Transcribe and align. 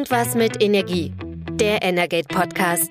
Irgendwas 0.00 0.34
mit 0.34 0.62
Energie. 0.62 1.12
Der 1.52 1.82
Energate 1.82 2.26
Podcast. 2.26 2.88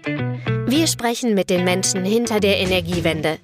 Wir 0.67 0.85
sprechen 0.85 1.33
mit 1.33 1.49
den 1.49 1.63
Menschen 1.63 2.05
hinter 2.05 2.39
der 2.39 2.59
Energiewende. 2.59 3.39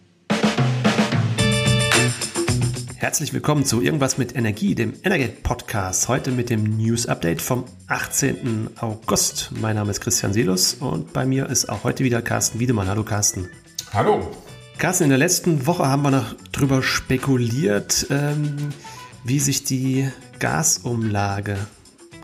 Herzlich 2.97 3.33
willkommen 3.33 3.65
zu 3.65 3.81
Irgendwas 3.81 4.19
mit 4.19 4.35
Energie, 4.35 4.75
dem 4.75 4.93
Energate 5.03 5.41
Podcast. 5.41 6.07
Heute 6.09 6.29
mit 6.29 6.51
dem 6.51 6.77
News 6.77 7.07
Update 7.07 7.41
vom 7.41 7.65
18. 7.87 8.69
August. 8.81 9.49
Mein 9.59 9.77
Name 9.77 9.89
ist 9.89 9.99
Christian 9.99 10.31
Selus 10.31 10.75
und 10.75 11.11
bei 11.11 11.25
mir 11.25 11.49
ist 11.49 11.67
auch 11.67 11.83
heute 11.83 12.03
wieder 12.03 12.21
Carsten 12.21 12.59
Wiedemann. 12.59 12.87
Hallo 12.87 13.01
Carsten. 13.01 13.49
Hallo. 13.91 14.29
Carsten, 14.77 15.05
in 15.05 15.09
der 15.09 15.17
letzten 15.17 15.65
Woche 15.65 15.87
haben 15.87 16.03
wir 16.03 16.11
noch 16.11 16.35
drüber 16.51 16.83
spekuliert, 16.83 18.05
ähm, 18.11 18.69
wie 19.23 19.39
sich 19.39 19.63
die 19.63 20.07
Gasumlage 20.37 21.57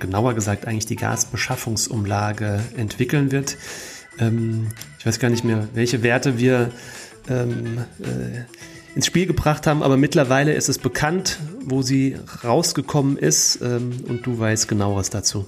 genauer 0.02 0.34
gesagt 0.34 0.68
eigentlich 0.68 0.86
die 0.86 0.98
Gasbeschaffungsumlage 0.98 2.60
entwickeln 2.76 3.32
wird. 3.32 3.56
Ähm, 4.20 4.68
ich 5.00 5.06
weiß 5.06 5.20
gar 5.20 5.30
nicht 5.30 5.46
mehr, 5.46 5.70
welche 5.74 6.04
Werte 6.04 6.38
wir 6.38 6.72
ähm, 7.30 7.86
äh, 8.02 8.96
ins 8.96 9.06
Spiel 9.06 9.26
gebracht 9.26 9.68
haben, 9.68 9.82
aber 9.84 9.96
mittlerweile 9.96 10.54
ist 10.54 10.68
es 10.68 10.78
bekannt, 10.78 11.40
wo 11.64 11.82
sie 11.82 12.18
rausgekommen 12.44 13.18
ist 13.18 13.62
ähm, 13.62 14.04
und 14.10 14.26
du 14.26 14.38
weißt 14.38 14.68
genaueres 14.68 15.10
dazu. 15.10 15.48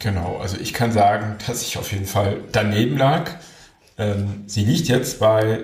Genau, 0.00 0.38
also 0.38 0.56
ich 0.56 0.72
kann 0.72 0.90
sagen, 0.90 1.36
dass 1.46 1.62
ich 1.62 1.78
auf 1.78 1.92
jeden 1.92 2.06
Fall 2.06 2.38
daneben 2.52 2.96
lag. 2.96 3.32
Sie 4.46 4.64
liegt 4.64 4.88
jetzt 4.88 5.20
bei 5.20 5.60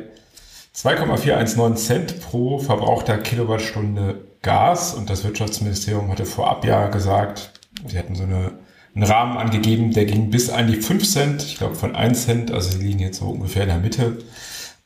2,419 0.74 1.76
Cent 1.76 2.20
pro 2.20 2.58
verbrauchter 2.58 3.16
Kilowattstunde 3.16 4.26
Gas 4.42 4.94
und 4.94 5.10
das 5.10 5.24
Wirtschaftsministerium 5.24 6.10
hatte 6.10 6.24
vorab 6.24 6.64
ja 6.64 6.88
gesagt, 6.88 7.50
Sie 7.88 7.98
hatten 7.98 8.14
so 8.14 8.24
eine, 8.24 8.52
einen 8.94 9.04
Rahmen 9.04 9.36
angegeben, 9.36 9.92
der 9.92 10.06
ging 10.06 10.30
bis 10.30 10.50
an 10.50 10.66
die 10.66 10.76
5 10.76 11.10
Cent, 11.10 11.42
ich 11.42 11.58
glaube 11.58 11.74
von 11.74 11.94
1 11.94 12.24
Cent, 12.24 12.50
also 12.50 12.70
sie 12.70 12.82
liegen 12.84 13.00
jetzt 13.00 13.18
so 13.18 13.26
ungefähr 13.26 13.62
in 13.62 13.68
der 13.68 13.78
Mitte 13.78 14.18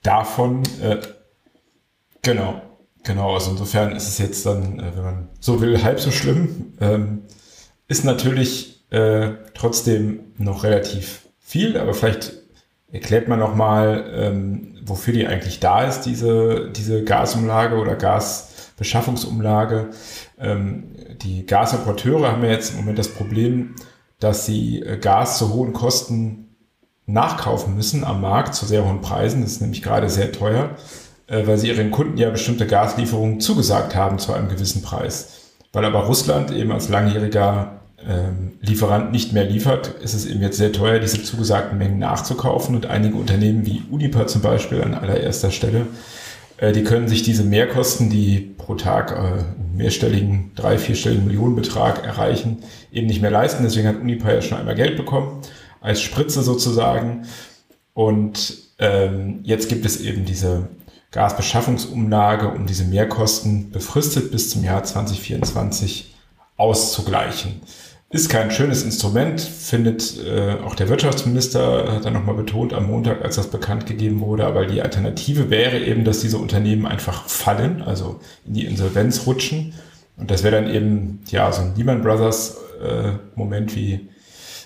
davon. 0.02 0.62
Äh, 0.82 0.98
genau, 2.22 2.62
genau, 3.04 3.34
also 3.34 3.52
insofern 3.52 3.92
ist 3.92 4.08
es 4.08 4.18
jetzt 4.18 4.44
dann, 4.46 4.78
äh, 4.78 4.96
wenn 4.96 5.04
man 5.04 5.28
so 5.40 5.60
will, 5.60 5.82
halb 5.82 6.00
so 6.00 6.10
schlimm. 6.10 6.74
Ähm, 6.80 7.22
ist 7.88 8.04
natürlich 8.04 8.84
äh, 8.90 9.30
trotzdem 9.54 10.20
noch 10.38 10.64
relativ 10.64 11.28
viel, 11.38 11.76
aber 11.76 11.94
vielleicht 11.94 12.34
erklärt 12.92 13.28
man 13.28 13.38
noch 13.38 13.54
mal, 13.54 14.10
ähm, 14.14 14.76
wofür 14.84 15.14
die 15.14 15.26
eigentlich 15.26 15.60
da 15.60 15.84
ist, 15.84 16.02
diese, 16.02 16.70
diese 16.70 17.04
Gasumlage 17.04 17.76
oder 17.76 17.94
Gasbeschaffungsumlage. 17.96 18.49
Ähm, 20.38 20.94
die 21.22 21.46
Gasimporteure 21.46 22.32
haben 22.32 22.42
ja 22.44 22.50
jetzt 22.50 22.70
im 22.70 22.78
Moment 22.78 22.98
das 22.98 23.08
Problem, 23.08 23.74
dass 24.18 24.46
sie 24.46 24.82
äh, 24.82 24.98
Gas 24.98 25.38
zu 25.38 25.52
hohen 25.52 25.72
Kosten 25.72 26.56
nachkaufen 27.06 27.74
müssen 27.74 28.04
am 28.04 28.20
Markt 28.20 28.54
zu 28.54 28.66
sehr 28.66 28.84
hohen 28.84 29.00
Preisen. 29.00 29.42
Das 29.42 29.52
ist 29.52 29.60
nämlich 29.60 29.82
gerade 29.82 30.08
sehr 30.08 30.32
teuer, 30.32 30.70
äh, 31.26 31.46
weil 31.46 31.58
sie 31.58 31.68
ihren 31.68 31.90
Kunden 31.90 32.16
ja 32.16 32.30
bestimmte 32.30 32.66
Gaslieferungen 32.66 33.40
zugesagt 33.40 33.94
haben 33.94 34.18
zu 34.18 34.32
einem 34.32 34.48
gewissen 34.48 34.82
Preis. 34.82 35.40
Weil 35.72 35.84
aber 35.84 36.06
Russland 36.06 36.50
eben 36.50 36.72
als 36.72 36.88
langjähriger 36.88 37.80
ähm, 38.06 38.52
Lieferant 38.60 39.12
nicht 39.12 39.32
mehr 39.32 39.44
liefert, 39.44 39.88
ist 40.02 40.14
es 40.14 40.26
eben 40.26 40.40
jetzt 40.40 40.56
sehr 40.56 40.72
teuer, 40.72 40.98
diese 40.98 41.22
zugesagten 41.22 41.78
Mengen 41.78 41.98
nachzukaufen. 41.98 42.74
Und 42.74 42.86
einige 42.86 43.16
Unternehmen 43.16 43.66
wie 43.66 43.82
Unipa 43.90 44.26
zum 44.26 44.42
Beispiel 44.42 44.82
an 44.82 44.94
allererster 44.94 45.50
Stelle 45.50 45.86
die 46.60 46.84
können 46.84 47.08
sich 47.08 47.22
diese 47.22 47.42
Mehrkosten, 47.42 48.10
die 48.10 48.54
pro 48.58 48.74
Tag 48.74 49.12
äh, 49.12 49.44
mehrstelligen, 49.76 50.52
drei, 50.54 50.78
vierstelligen 50.78 51.26
Millionenbetrag 51.26 52.04
erreichen, 52.04 52.62
eben 52.92 53.06
nicht 53.06 53.22
mehr 53.22 53.30
leisten. 53.30 53.62
Deswegen 53.62 53.88
hat 53.88 54.00
Unipa 54.00 54.30
ja 54.30 54.42
schon 54.42 54.58
einmal 54.58 54.74
Geld 54.74 54.96
bekommen, 54.96 55.40
als 55.80 56.00
Spritze 56.02 56.42
sozusagen. 56.42 57.26
Und 57.94 58.58
ähm, 58.78 59.40
jetzt 59.42 59.68
gibt 59.68 59.86
es 59.86 60.00
eben 60.00 60.24
diese 60.24 60.68
Gasbeschaffungsumlage, 61.10 62.48
um 62.48 62.66
diese 62.66 62.84
Mehrkosten 62.84 63.70
befristet 63.70 64.30
bis 64.30 64.50
zum 64.50 64.62
Jahr 64.62 64.84
2024 64.84 66.14
auszugleichen. 66.56 67.62
Ist 68.12 68.28
kein 68.28 68.50
schönes 68.50 68.82
Instrument, 68.82 69.40
findet 69.40 70.18
äh, 70.26 70.56
auch 70.64 70.74
der 70.74 70.88
Wirtschaftsminister, 70.88 71.92
hat 71.92 72.04
er 72.04 72.10
nochmal 72.10 72.34
betont 72.34 72.72
am 72.72 72.88
Montag, 72.88 73.22
als 73.24 73.36
das 73.36 73.46
bekannt 73.46 73.86
gegeben 73.86 74.18
wurde. 74.18 74.46
Aber 74.46 74.66
die 74.66 74.82
Alternative 74.82 75.48
wäre 75.48 75.78
eben, 75.78 76.04
dass 76.04 76.18
diese 76.18 76.38
Unternehmen 76.38 76.86
einfach 76.86 77.28
fallen, 77.28 77.82
also 77.82 78.18
in 78.44 78.54
die 78.54 78.66
Insolvenz 78.66 79.26
rutschen. 79.26 79.74
Und 80.16 80.28
das 80.32 80.42
wäre 80.42 80.60
dann 80.60 80.68
eben, 80.68 81.20
ja, 81.28 81.52
so 81.52 81.62
ein 81.62 81.76
Lehman 81.76 82.02
Brothers 82.02 82.56
äh, 82.82 83.12
Moment 83.36 83.76
wie 83.76 84.08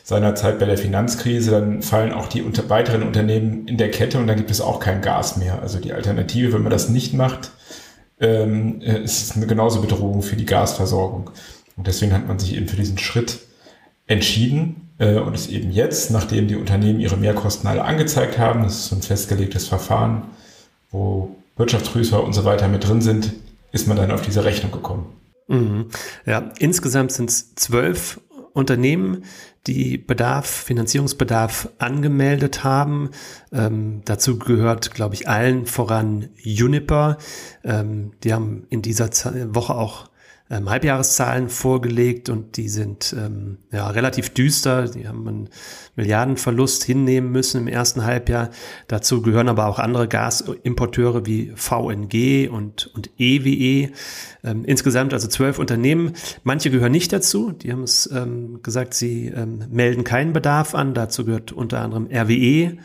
seinerzeit 0.04 0.58
bei 0.58 0.64
der 0.64 0.78
Finanzkrise. 0.78 1.50
Dann 1.50 1.82
fallen 1.82 2.14
auch 2.14 2.28
die 2.28 2.40
unter 2.40 2.70
weiteren 2.70 3.02
Unternehmen 3.02 3.68
in 3.68 3.76
der 3.76 3.90
Kette 3.90 4.18
und 4.18 4.26
dann 4.26 4.38
gibt 4.38 4.50
es 4.50 4.62
auch 4.62 4.80
kein 4.80 5.02
Gas 5.02 5.36
mehr. 5.36 5.60
Also 5.60 5.80
die 5.80 5.92
Alternative, 5.92 6.54
wenn 6.54 6.62
man 6.62 6.72
das 6.72 6.88
nicht 6.88 7.12
macht, 7.12 7.50
ähm, 8.20 8.80
äh, 8.80 9.02
ist 9.02 9.36
eine 9.36 9.46
genauso 9.46 9.82
Bedrohung 9.82 10.22
für 10.22 10.36
die 10.36 10.46
Gasversorgung. 10.46 11.30
Und 11.76 11.86
deswegen 11.86 12.12
hat 12.12 12.28
man 12.28 12.38
sich 12.38 12.54
eben 12.54 12.68
für 12.68 12.76
diesen 12.76 12.98
Schritt 12.98 13.40
entschieden 14.06 14.90
äh, 14.98 15.18
und 15.18 15.34
ist 15.34 15.50
eben 15.50 15.70
jetzt, 15.70 16.10
nachdem 16.10 16.48
die 16.48 16.56
Unternehmen 16.56 17.00
ihre 17.00 17.16
Mehrkosten 17.16 17.68
alle 17.68 17.84
angezeigt 17.84 18.38
haben, 18.38 18.62
das 18.62 18.74
ist 18.74 18.86
so 18.86 18.96
ein 18.96 19.02
festgelegtes 19.02 19.66
Verfahren, 19.66 20.22
wo 20.90 21.36
Wirtschaftsprüfer 21.56 22.22
und 22.22 22.32
so 22.32 22.44
weiter 22.44 22.68
mit 22.68 22.86
drin 22.86 23.00
sind, 23.00 23.32
ist 23.72 23.88
man 23.88 23.96
dann 23.96 24.10
auf 24.10 24.22
diese 24.22 24.44
Rechnung 24.44 24.72
gekommen. 24.72 25.06
Mhm. 25.48 25.86
Ja, 26.26 26.52
insgesamt 26.58 27.12
sind 27.12 27.30
es 27.30 27.54
zwölf 27.54 28.20
Unternehmen, 28.52 29.24
die 29.66 29.98
Bedarf, 29.98 30.46
Finanzierungsbedarf 30.46 31.70
angemeldet 31.78 32.64
haben. 32.64 33.10
Ähm, 33.52 34.02
dazu 34.04 34.38
gehört, 34.38 34.94
glaube 34.94 35.14
ich, 35.14 35.28
allen 35.28 35.66
voran 35.66 36.28
Juniper. 36.36 37.18
Ähm, 37.64 38.12
die 38.22 38.32
haben 38.32 38.66
in 38.70 38.82
dieser 38.82 39.10
Woche 39.54 39.74
auch 39.74 40.08
ähm, 40.50 40.68
Halbjahreszahlen 40.68 41.48
vorgelegt 41.48 42.28
und 42.28 42.58
die 42.58 42.68
sind 42.68 43.14
ähm, 43.18 43.58
ja, 43.72 43.88
relativ 43.88 44.30
düster. 44.30 44.88
Die 44.88 45.08
haben 45.08 45.26
einen 45.26 45.48
Milliardenverlust 45.96 46.84
hinnehmen 46.84 47.32
müssen 47.32 47.62
im 47.62 47.68
ersten 47.68 48.04
Halbjahr. 48.04 48.50
Dazu 48.86 49.22
gehören 49.22 49.48
aber 49.48 49.66
auch 49.66 49.78
andere 49.78 50.06
Gasimporteure 50.06 51.24
wie 51.24 51.52
VNG 51.56 52.50
und, 52.50 52.90
und 52.94 53.10
EWE. 53.18 53.92
Ähm, 54.44 54.64
insgesamt 54.66 55.14
also 55.14 55.28
zwölf 55.28 55.58
Unternehmen. 55.58 56.12
Manche 56.42 56.70
gehören 56.70 56.92
nicht 56.92 57.12
dazu. 57.12 57.52
Die 57.52 57.72
haben 57.72 57.84
es 57.84 58.10
ähm, 58.12 58.62
gesagt, 58.62 58.92
sie 58.92 59.28
ähm, 59.28 59.64
melden 59.70 60.04
keinen 60.04 60.34
Bedarf 60.34 60.74
an. 60.74 60.92
Dazu 60.92 61.24
gehört 61.24 61.52
unter 61.52 61.80
anderem 61.80 62.06
RWE 62.12 62.76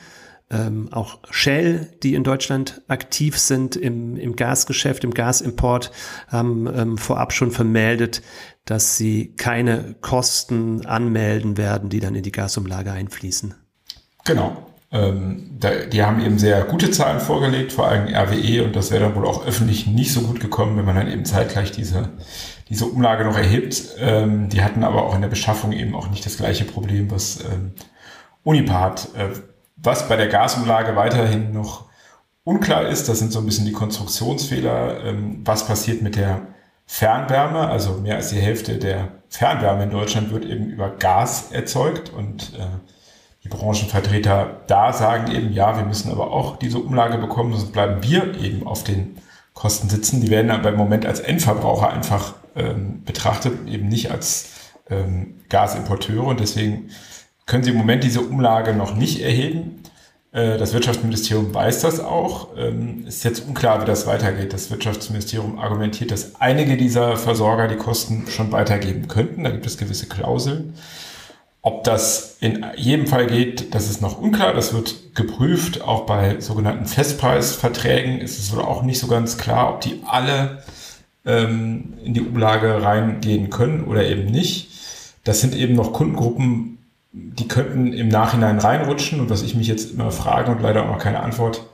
ähm, 0.52 0.90
auch 0.92 1.20
Shell, 1.30 1.92
die 2.02 2.16
in 2.16 2.24
Deutschland 2.24 2.82
aktiv 2.88 3.38
sind 3.38 3.76
im, 3.76 4.16
im 4.18 4.36
Gasgeschäft, 4.36 5.04
im 5.04 5.14
Gasimport, 5.14 5.92
haben 6.28 6.68
ähm, 6.68 6.98
vorab 6.98 7.34
schon 7.34 7.52
vermeldet, 7.52 8.22
dass 8.66 8.98
sie 8.98 9.36
keine 9.36 9.96
Kosten 10.02 10.86
anmelden 10.86 11.58
werden, 11.58 11.90
die 11.90 12.00
dann 12.00 12.16
in 12.16 12.24
die 12.24 12.32
Gasumlage 12.32 12.92
einfließen. 12.92 13.54
Genau. 14.26 14.66
Ähm, 14.92 15.52
da, 15.60 15.86
die 15.86 16.04
haben 16.04 16.20
eben 16.20 16.40
sehr 16.40 16.64
gute 16.64 16.90
Zahlen 16.90 17.20
vorgelegt, 17.20 17.72
vor 17.72 17.88
allem 17.88 18.08
RWE, 18.08 18.64
und 18.64 18.76
das 18.76 18.90
wäre 18.90 19.04
dann 19.04 19.16
wohl 19.16 19.28
auch 19.28 19.46
öffentlich 19.46 19.86
nicht 19.86 20.12
so 20.12 20.22
gut 20.22 20.40
gekommen, 20.40 20.78
wenn 20.78 20.86
man 20.86 20.96
dann 20.96 21.12
eben 21.12 21.26
zeitgleich 21.26 21.72
diese, 21.72 22.10
diese 22.70 22.86
Umlage 22.86 23.24
noch 23.24 23.38
erhebt. 23.38 23.84
Ähm, 24.00 24.50
die 24.50 24.64
hatten 24.64 24.84
aber 24.84 25.04
auch 25.04 25.14
in 25.14 25.22
der 25.22 25.30
Beschaffung 25.30 25.74
eben 25.74 25.94
auch 25.94 26.10
nicht 26.10 26.26
das 26.26 26.38
gleiche 26.38 26.66
Problem, 26.66 27.12
was 27.12 27.44
ähm, 27.46 27.74
Unipa 28.44 28.80
hat. 28.80 29.10
Äh, 29.16 29.30
was 29.82 30.08
bei 30.08 30.16
der 30.16 30.28
Gasumlage 30.28 30.96
weiterhin 30.96 31.52
noch 31.52 31.86
unklar 32.44 32.88
ist, 32.88 33.10
das 33.10 33.20
sind 33.20 33.32
so 33.32 33.40
ein 33.40 33.46
bisschen 33.46 33.66
die 33.66 33.72
Konstruktionsfehler. 33.72 35.04
Ähm, 35.06 35.42
was 35.46 35.68
passiert 35.68 36.02
mit 36.02 36.16
der 36.16 36.42
Fernwärme? 36.86 37.68
Also 37.68 37.94
mehr 37.94 38.16
als 38.16 38.30
die 38.30 38.40
Hälfte 38.40 38.78
der 38.78 39.10
Fernwärme 39.30 39.84
in 39.84 39.92
Deutschland 39.92 40.32
wird 40.32 40.46
eben 40.46 40.66
über 40.66 40.90
Gas 40.90 41.52
erzeugt 41.52 42.12
und 42.12 42.54
äh, 42.58 42.66
die 43.44 43.50
Branchenvertreter 43.50 44.62
da 44.68 44.92
sagen 44.92 45.32
eben, 45.32 45.54
ja, 45.54 45.78
wir 45.78 45.86
müssen 45.86 46.12
aber 46.12 46.32
auch 46.32 46.58
diese 46.58 46.80
Umlage 46.80 47.18
bekommen, 47.18 47.54
sonst 47.54 47.72
bleiben 47.72 48.04
wir 48.04 48.36
eben 48.40 48.68
auf 48.68 48.84
den 48.84 49.18
Kosten 49.54 49.90
sitzen. 49.90 50.22
Die 50.22 50.30
werden 50.30 50.52
aber 50.52 50.70
im 50.70 50.78
Moment 50.78 51.06
als 51.06 51.20
Endverbraucher 51.20 51.92
einfach 51.92 52.34
ähm, 52.56 53.04
betrachtet, 53.06 53.68
eben 53.68 53.88
nicht 53.88 54.12
als 54.12 54.50
ähm, 54.90 55.36
Gasimporteure 55.50 56.26
und 56.26 56.40
deswegen 56.40 56.90
können 57.50 57.64
sie 57.64 57.72
im 57.72 57.78
Moment 57.78 58.04
diese 58.04 58.22
Umlage 58.22 58.74
noch 58.74 58.96
nicht 58.96 59.22
erheben. 59.22 59.82
Äh, 60.32 60.58
das 60.58 60.74
Wirtschaftsministerium 60.74 61.54
weiß 61.54 61.82
das 61.82 62.00
auch. 62.00 62.50
Ähm, 62.56 63.06
ist 63.08 63.24
jetzt 63.24 63.46
unklar, 63.48 63.82
wie 63.82 63.86
das 63.86 64.08
weitergeht. 64.08 64.54
Das 64.54 64.70
Wirtschaftsministerium 64.72 65.58
argumentiert, 65.60 66.12
dass 66.12 66.40
einige 66.40 66.78
dieser 66.78 67.18
Versorger 67.18 67.68
die 67.68 67.76
Kosten 67.76 68.28
schon 68.30 68.52
weitergeben 68.52 69.08
könnten. 69.08 69.44
Da 69.44 69.50
gibt 69.50 69.66
es 69.66 69.78
gewisse 69.78 70.08
Klauseln. 70.08 70.76
Ob 71.62 71.84
das 71.84 72.38
in 72.40 72.66
jedem 72.78 73.08
Fall 73.08 73.28
geht, 73.28 73.74
das 73.74 73.90
ist 73.90 74.02
noch 74.02 74.22
unklar. 74.22 74.54
Das 74.54 74.74
wird 74.74 75.16
geprüft. 75.16 75.82
Auch 75.82 76.06
bei 76.06 76.40
sogenannten 76.40 76.86
Festpreisverträgen 76.86 78.22
ist 78.22 78.40
es 78.40 78.56
wohl 78.56 78.62
auch 78.62 78.84
nicht 78.84 79.00
so 79.00 79.08
ganz 79.08 79.38
klar, 79.38 79.74
ob 79.74 79.82
die 79.82 80.02
alle 80.06 80.64
ähm, 81.26 81.96
in 82.04 82.14
die 82.14 82.22
Umlage 82.22 82.82
reingehen 82.84 83.50
können 83.50 83.86
oder 83.86 84.06
eben 84.06 84.26
nicht. 84.26 84.70
Das 85.24 85.42
sind 85.42 85.56
eben 85.56 85.76
noch 85.76 85.92
Kundengruppen, 85.92 86.79
die 87.12 87.48
könnten 87.48 87.94
im 87.94 88.08
Nachhinein 88.08 88.60
reinrutschen 88.60 89.20
und 89.20 89.30
was 89.30 89.42
ich 89.42 89.56
mich 89.56 89.68
jetzt 89.68 89.94
immer 89.94 90.12
frage 90.12 90.52
und 90.52 90.62
leider 90.62 90.84
auch 90.84 90.90
noch 90.90 91.00
keine 91.00 91.22
Antwort 91.22 91.66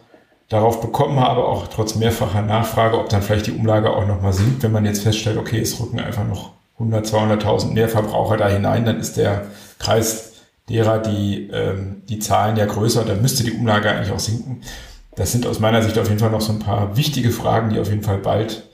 darauf 0.49 0.79
bekommen 0.79 1.19
habe, 1.19 1.43
auch 1.45 1.67
trotz 1.67 1.95
mehrfacher 1.95 2.41
Nachfrage, 2.41 2.99
ob 2.99 3.09
dann 3.09 3.21
vielleicht 3.21 3.47
die 3.47 3.51
Umlage 3.51 3.89
auch 3.89 4.07
nochmal 4.07 4.33
sinkt, 4.33 4.63
wenn 4.63 4.71
man 4.71 4.85
jetzt 4.85 5.03
feststellt, 5.03 5.37
okay, 5.37 5.59
es 5.59 5.79
rücken 5.79 5.99
einfach 5.99 6.25
noch 6.25 6.51
100, 6.75 7.05
200.000 7.05 7.73
mehr 7.73 7.89
Verbraucher 7.89 8.37
da 8.37 8.47
hinein, 8.47 8.85
dann 8.85 8.99
ist 8.99 9.17
der 9.17 9.47
Kreis 9.79 10.33
derer, 10.69 10.99
die 10.99 11.49
ähm, 11.51 12.03
die 12.07 12.19
Zahlen 12.19 12.57
ja 12.57 12.65
größer, 12.65 13.03
dann 13.05 13.21
müsste 13.21 13.43
die 13.43 13.53
Umlage 13.53 13.89
eigentlich 13.89 14.11
auch 14.11 14.19
sinken. 14.19 14.61
Das 15.15 15.31
sind 15.31 15.47
aus 15.47 15.59
meiner 15.59 15.81
Sicht 15.81 15.97
auf 15.97 16.07
jeden 16.07 16.19
Fall 16.19 16.31
noch 16.31 16.41
so 16.41 16.51
ein 16.51 16.59
paar 16.59 16.97
wichtige 16.97 17.31
Fragen, 17.31 17.69
die 17.69 17.79
auf 17.79 17.89
jeden 17.89 18.03
Fall 18.03 18.17
bald 18.17 18.67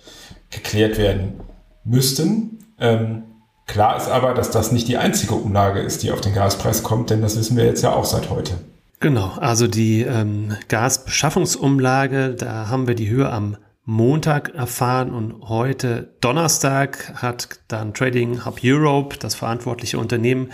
geklärt 0.49 0.97
werden 0.97 1.39
müssten. 1.83 2.59
Ähm, 2.79 3.23
klar 3.67 3.97
ist 3.97 4.09
aber, 4.09 4.33
dass 4.33 4.51
das 4.51 4.71
nicht 4.71 4.87
die 4.87 4.97
einzige 4.97 5.35
Umlage 5.35 5.79
ist, 5.79 6.03
die 6.03 6.11
auf 6.11 6.21
den 6.21 6.33
Gaspreis 6.33 6.83
kommt, 6.83 7.09
denn 7.09 7.21
das 7.21 7.37
wissen 7.37 7.57
wir 7.57 7.65
jetzt 7.65 7.83
ja 7.83 7.93
auch 7.93 8.05
seit 8.05 8.29
heute. 8.29 8.53
Genau, 8.99 9.31
also 9.37 9.67
die 9.67 10.01
ähm, 10.03 10.55
Gasbeschaffungsumlage, 10.67 12.35
da 12.35 12.67
haben 12.69 12.87
wir 12.87 12.93
die 12.93 13.09
Höhe 13.09 13.29
am 13.29 13.57
Montag 13.83 14.53
erfahren 14.53 15.11
und 15.11 15.49
heute 15.49 16.15
Donnerstag 16.21 17.13
hat 17.15 17.61
dann 17.67 17.95
Trading 17.95 18.45
Hub 18.45 18.59
Europe, 18.63 19.17
das 19.17 19.33
verantwortliche 19.33 19.97
Unternehmen, 19.97 20.51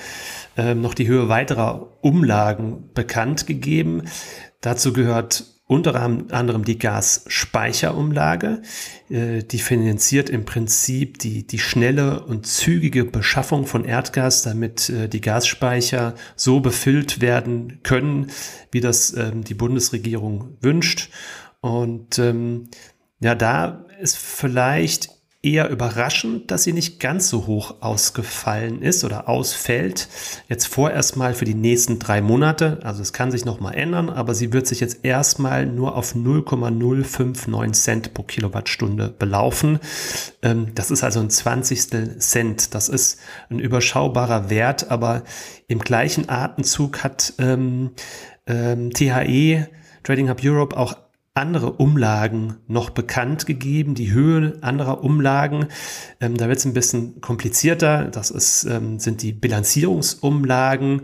äh, 0.56 0.76
noch 0.76 0.94
die 0.94 1.08
Höhe 1.08 1.28
weiterer 1.28 1.98
Umlagen 2.02 2.90
bekannt 2.94 3.46
gegeben. 3.46 4.04
Dazu 4.62 4.94
gehört 4.94 5.44
unter 5.68 5.96
anderem 5.96 6.64
die 6.64 6.80
Gasspeicherumlage. 6.80 8.62
Äh, 9.10 9.44
die 9.44 9.60
finanziert 9.60 10.30
im 10.30 10.46
Prinzip 10.46 11.20
die, 11.20 11.46
die 11.46 11.60
schnelle 11.60 12.24
und 12.24 12.48
zügige 12.48 13.04
Beschaffung 13.04 13.66
von 13.66 13.84
Erdgas, 13.84 14.44
damit 14.44 14.90
äh, 14.90 15.10
die 15.10 15.22
Gasspeicher 15.22 16.16
so 16.36 16.62
befüllt 16.62 17.22
werden 17.22 17.80
können, 17.84 18.32
wie 18.72 18.80
das 18.80 19.14
ähm, 19.14 19.44
die 19.44 19.56
Bundesregierung 19.56 20.58
wünscht. 20.62 21.10
Und 21.60 22.18
ähm, 22.18 22.70
ja, 23.20 23.36
da 23.36 23.86
ist 24.00 24.18
vielleicht 24.18 25.17
eher 25.44 25.70
überraschend, 25.70 26.50
dass 26.50 26.64
sie 26.64 26.74
nicht 26.74 27.00
ganz 27.00 27.30
so 27.30 27.46
hoch 27.46 27.76
ausgefallen 27.80 28.82
ist 28.82 29.04
oder 29.04 29.30
ausfällt. 29.30 30.08
Jetzt 30.50 30.68
vorerst 30.68 31.16
mal 31.16 31.34
für 31.36 31.46
die 31.46 31.54
nächsten 31.54 32.00
drei 32.00 32.22
Monate. 32.22 32.80
Also 32.84 33.02
es 33.02 33.14
kann 33.14 33.32
sich 33.32 33.46
noch 33.46 33.60
mal 33.60 33.74
ändern, 33.74 34.10
aber 34.10 34.34
sie 34.34 34.52
wird 34.52 34.66
sich 34.66 34.80
jetzt 34.80 35.06
erstmal 35.06 35.66
nur 35.66 35.96
auf 35.96 36.16
0,059 36.16 37.74
Cent 37.74 38.14
pro 38.16 38.24
Kilowattstunde 38.24 39.10
belaufen. 39.10 39.80
Ähm, 40.42 40.74
das 40.74 40.90
ist 40.90 41.04
also 41.04 41.20
ein 41.20 41.30
20. 41.30 42.20
Cent. 42.20 42.74
Das 42.74 42.90
ist 42.90 43.20
ein 43.50 43.60
überschaubarer 43.60 44.50
Wert, 44.50 44.90
aber 44.90 45.24
im 45.68 45.80
gleichen 45.80 46.30
Atemzug 46.30 47.04
hat 47.04 47.34
ähm, 47.38 47.92
ähm, 48.48 48.92
THE 48.92 49.68
Trading 50.04 50.30
Hub 50.30 50.40
Europe 50.44 50.78
auch 50.78 50.96
andere 51.38 51.74
Umlagen 51.74 52.58
noch 52.68 52.90
bekannt 52.90 53.46
gegeben, 53.46 53.96
die 53.96 54.12
Höhe 54.12 54.58
anderer 54.62 55.04
Umlagen. 55.04 55.68
Ähm, 56.20 56.36
da 56.36 56.48
wird 56.48 56.60
es 56.60 56.66
ein 56.66 56.74
bisschen 56.74 57.22
komplizierter. 57.22 58.06
Das 58.06 58.32
ist, 58.32 58.66
ähm, 58.66 59.00
sind 59.00 59.22
die 59.22 59.34
Bilanzierungsumlagen. 59.34 61.02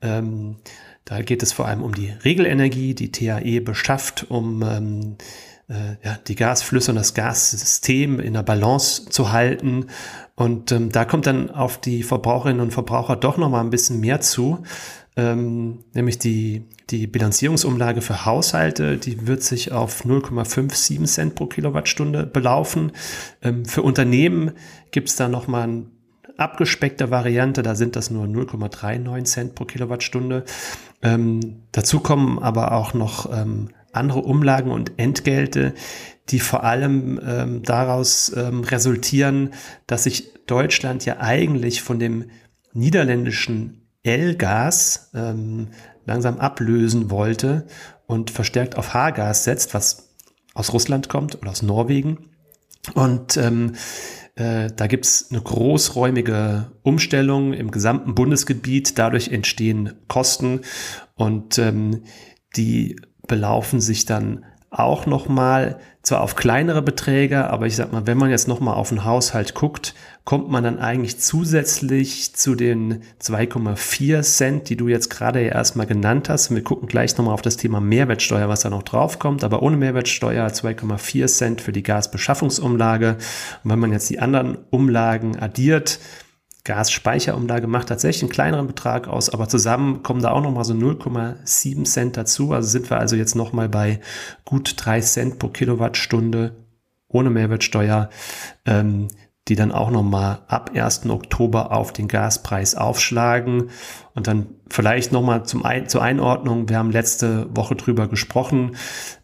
Ähm, 0.00 0.56
da 1.04 1.22
geht 1.22 1.42
es 1.42 1.52
vor 1.52 1.66
allem 1.66 1.82
um 1.82 1.94
die 1.94 2.10
Regelenergie, 2.24 2.94
die 2.94 3.12
TAE 3.12 3.60
beschafft, 3.60 4.26
um 4.30 4.62
ähm, 4.62 5.16
äh, 5.68 5.96
ja, 6.02 6.18
die 6.26 6.34
Gasflüsse 6.34 6.92
und 6.92 6.96
das 6.96 7.14
Gassystem 7.14 8.20
in 8.20 8.32
der 8.32 8.42
Balance 8.42 9.08
zu 9.10 9.32
halten. 9.32 9.86
Und 10.34 10.72
ähm, 10.72 10.90
da 10.90 11.04
kommt 11.04 11.26
dann 11.26 11.50
auf 11.50 11.78
die 11.78 12.02
Verbraucherinnen 12.02 12.60
und 12.60 12.72
Verbraucher 12.72 13.16
doch 13.16 13.36
noch 13.36 13.50
mal 13.50 13.60
ein 13.60 13.70
bisschen 13.70 14.00
mehr 14.00 14.20
zu 14.20 14.62
ähm, 15.16 15.84
nämlich 15.92 16.18
die, 16.18 16.64
die 16.90 17.06
Bilanzierungsumlage 17.06 18.02
für 18.02 18.26
Haushalte, 18.26 18.98
die 18.98 19.26
wird 19.26 19.42
sich 19.42 19.72
auf 19.72 20.04
0,57 20.04 21.04
Cent 21.04 21.34
pro 21.34 21.46
Kilowattstunde 21.46 22.26
belaufen. 22.26 22.92
Ähm, 23.42 23.64
für 23.64 23.82
Unternehmen 23.82 24.52
gibt 24.90 25.08
es 25.08 25.16
da 25.16 25.28
nochmal 25.28 25.62
eine 25.64 25.86
abgespeckte 26.36 27.10
Variante, 27.10 27.62
da 27.62 27.74
sind 27.74 27.96
das 27.96 28.10
nur 28.10 28.26
0,39 28.26 29.24
Cent 29.24 29.54
pro 29.54 29.64
Kilowattstunde. 29.64 30.44
Ähm, 31.02 31.62
dazu 31.72 32.00
kommen 32.00 32.38
aber 32.38 32.72
auch 32.72 32.94
noch 32.94 33.30
ähm, 33.32 33.68
andere 33.92 34.20
Umlagen 34.20 34.70
und 34.70 34.98
Entgelte, 34.98 35.74
die 36.30 36.40
vor 36.40 36.64
allem 36.64 37.20
ähm, 37.24 37.62
daraus 37.62 38.32
ähm, 38.36 38.60
resultieren, 38.60 39.50
dass 39.86 40.04
sich 40.04 40.32
Deutschland 40.46 41.04
ja 41.04 41.20
eigentlich 41.20 41.82
von 41.82 41.98
dem 41.98 42.30
niederländischen 42.72 43.86
L-Gas 44.02 45.10
ähm, 45.14 45.68
langsam 46.06 46.38
ablösen 46.38 47.10
wollte 47.10 47.66
und 48.06 48.30
verstärkt 48.30 48.76
auf 48.76 48.94
H-Gas 48.94 49.44
setzt, 49.44 49.74
was 49.74 50.14
aus 50.54 50.72
Russland 50.72 51.08
kommt 51.08 51.36
oder 51.40 51.50
aus 51.50 51.62
Norwegen. 51.62 52.30
Und 52.94 53.36
ähm, 53.36 53.72
äh, 54.36 54.70
da 54.74 54.86
gibt's 54.86 55.28
eine 55.30 55.40
großräumige 55.40 56.72
Umstellung 56.82 57.52
im 57.52 57.70
gesamten 57.70 58.14
Bundesgebiet. 58.14 58.98
Dadurch 58.98 59.28
entstehen 59.28 59.94
Kosten 60.08 60.60
und 61.14 61.58
ähm, 61.58 62.02
die 62.56 62.96
belaufen 63.26 63.80
sich 63.80 64.04
dann 64.04 64.44
auch 64.78 65.06
nochmal 65.06 65.78
zwar 66.02 66.20
auf 66.20 66.36
kleinere 66.36 66.82
Beträge, 66.82 67.48
aber 67.48 67.66
ich 67.66 67.76
sag 67.76 67.92
mal, 67.92 68.06
wenn 68.06 68.18
man 68.18 68.28
jetzt 68.28 68.46
nochmal 68.46 68.74
auf 68.74 68.90
den 68.90 69.04
Haushalt 69.04 69.54
guckt, 69.54 69.94
kommt 70.24 70.50
man 70.50 70.62
dann 70.62 70.78
eigentlich 70.78 71.18
zusätzlich 71.18 72.34
zu 72.34 72.54
den 72.54 73.02
2,4 73.22 74.22
Cent, 74.22 74.68
die 74.68 74.76
du 74.76 74.88
jetzt 74.88 75.08
gerade 75.08 75.40
ja 75.42 75.52
erstmal 75.52 75.86
genannt 75.86 76.28
hast. 76.28 76.54
wir 76.54 76.62
gucken 76.62 76.88
gleich 76.88 77.16
nochmal 77.16 77.34
auf 77.34 77.42
das 77.42 77.56
Thema 77.56 77.80
Mehrwertsteuer, 77.80 78.48
was 78.48 78.60
da 78.60 78.70
noch 78.70 78.82
draufkommt, 78.82 79.44
aber 79.44 79.62
ohne 79.62 79.76
Mehrwertsteuer 79.76 80.46
2,4 80.46 81.26
Cent 81.26 81.60
für 81.60 81.72
die 81.72 81.82
Gasbeschaffungsumlage. 81.82 83.16
Und 83.64 83.70
wenn 83.70 83.78
man 83.78 83.92
jetzt 83.92 84.10
die 84.10 84.18
anderen 84.18 84.58
Umlagen 84.70 85.38
addiert, 85.38 86.00
Gasspeicherumlage 86.64 87.66
macht 87.66 87.88
tatsächlich 87.88 88.22
einen 88.22 88.32
kleineren 88.32 88.66
Betrag 88.66 89.06
aus, 89.06 89.28
aber 89.28 89.48
zusammen 89.48 90.02
kommen 90.02 90.22
da 90.22 90.30
auch 90.30 90.40
nochmal 90.40 90.64
so 90.64 90.72
0,7 90.72 91.84
Cent 91.84 92.16
dazu. 92.16 92.52
Also 92.52 92.68
sind 92.68 92.88
wir 92.88 92.98
also 92.98 93.16
jetzt 93.16 93.34
nochmal 93.34 93.68
bei 93.68 94.00
gut 94.46 94.74
drei 94.76 95.00
Cent 95.00 95.38
pro 95.38 95.48
Kilowattstunde 95.48 96.56
ohne 97.08 97.30
Mehrwertsteuer, 97.30 98.08
ähm, 98.64 99.08
die 99.48 99.56
dann 99.56 99.72
auch 99.72 99.90
nochmal 99.90 100.38
ab 100.48 100.70
1. 100.74 101.06
Oktober 101.10 101.70
auf 101.70 101.92
den 101.92 102.08
Gaspreis 102.08 102.74
aufschlagen. 102.74 103.68
Und 104.14 104.26
dann 104.26 104.46
vielleicht 104.70 105.12
nochmal 105.12 105.44
zum 105.44 105.64
Ein 105.66 105.86
zur 105.86 106.02
Einordnung. 106.02 106.70
Wir 106.70 106.78
haben 106.78 106.90
letzte 106.90 107.54
Woche 107.54 107.76
drüber 107.76 108.08
gesprochen. 108.08 108.76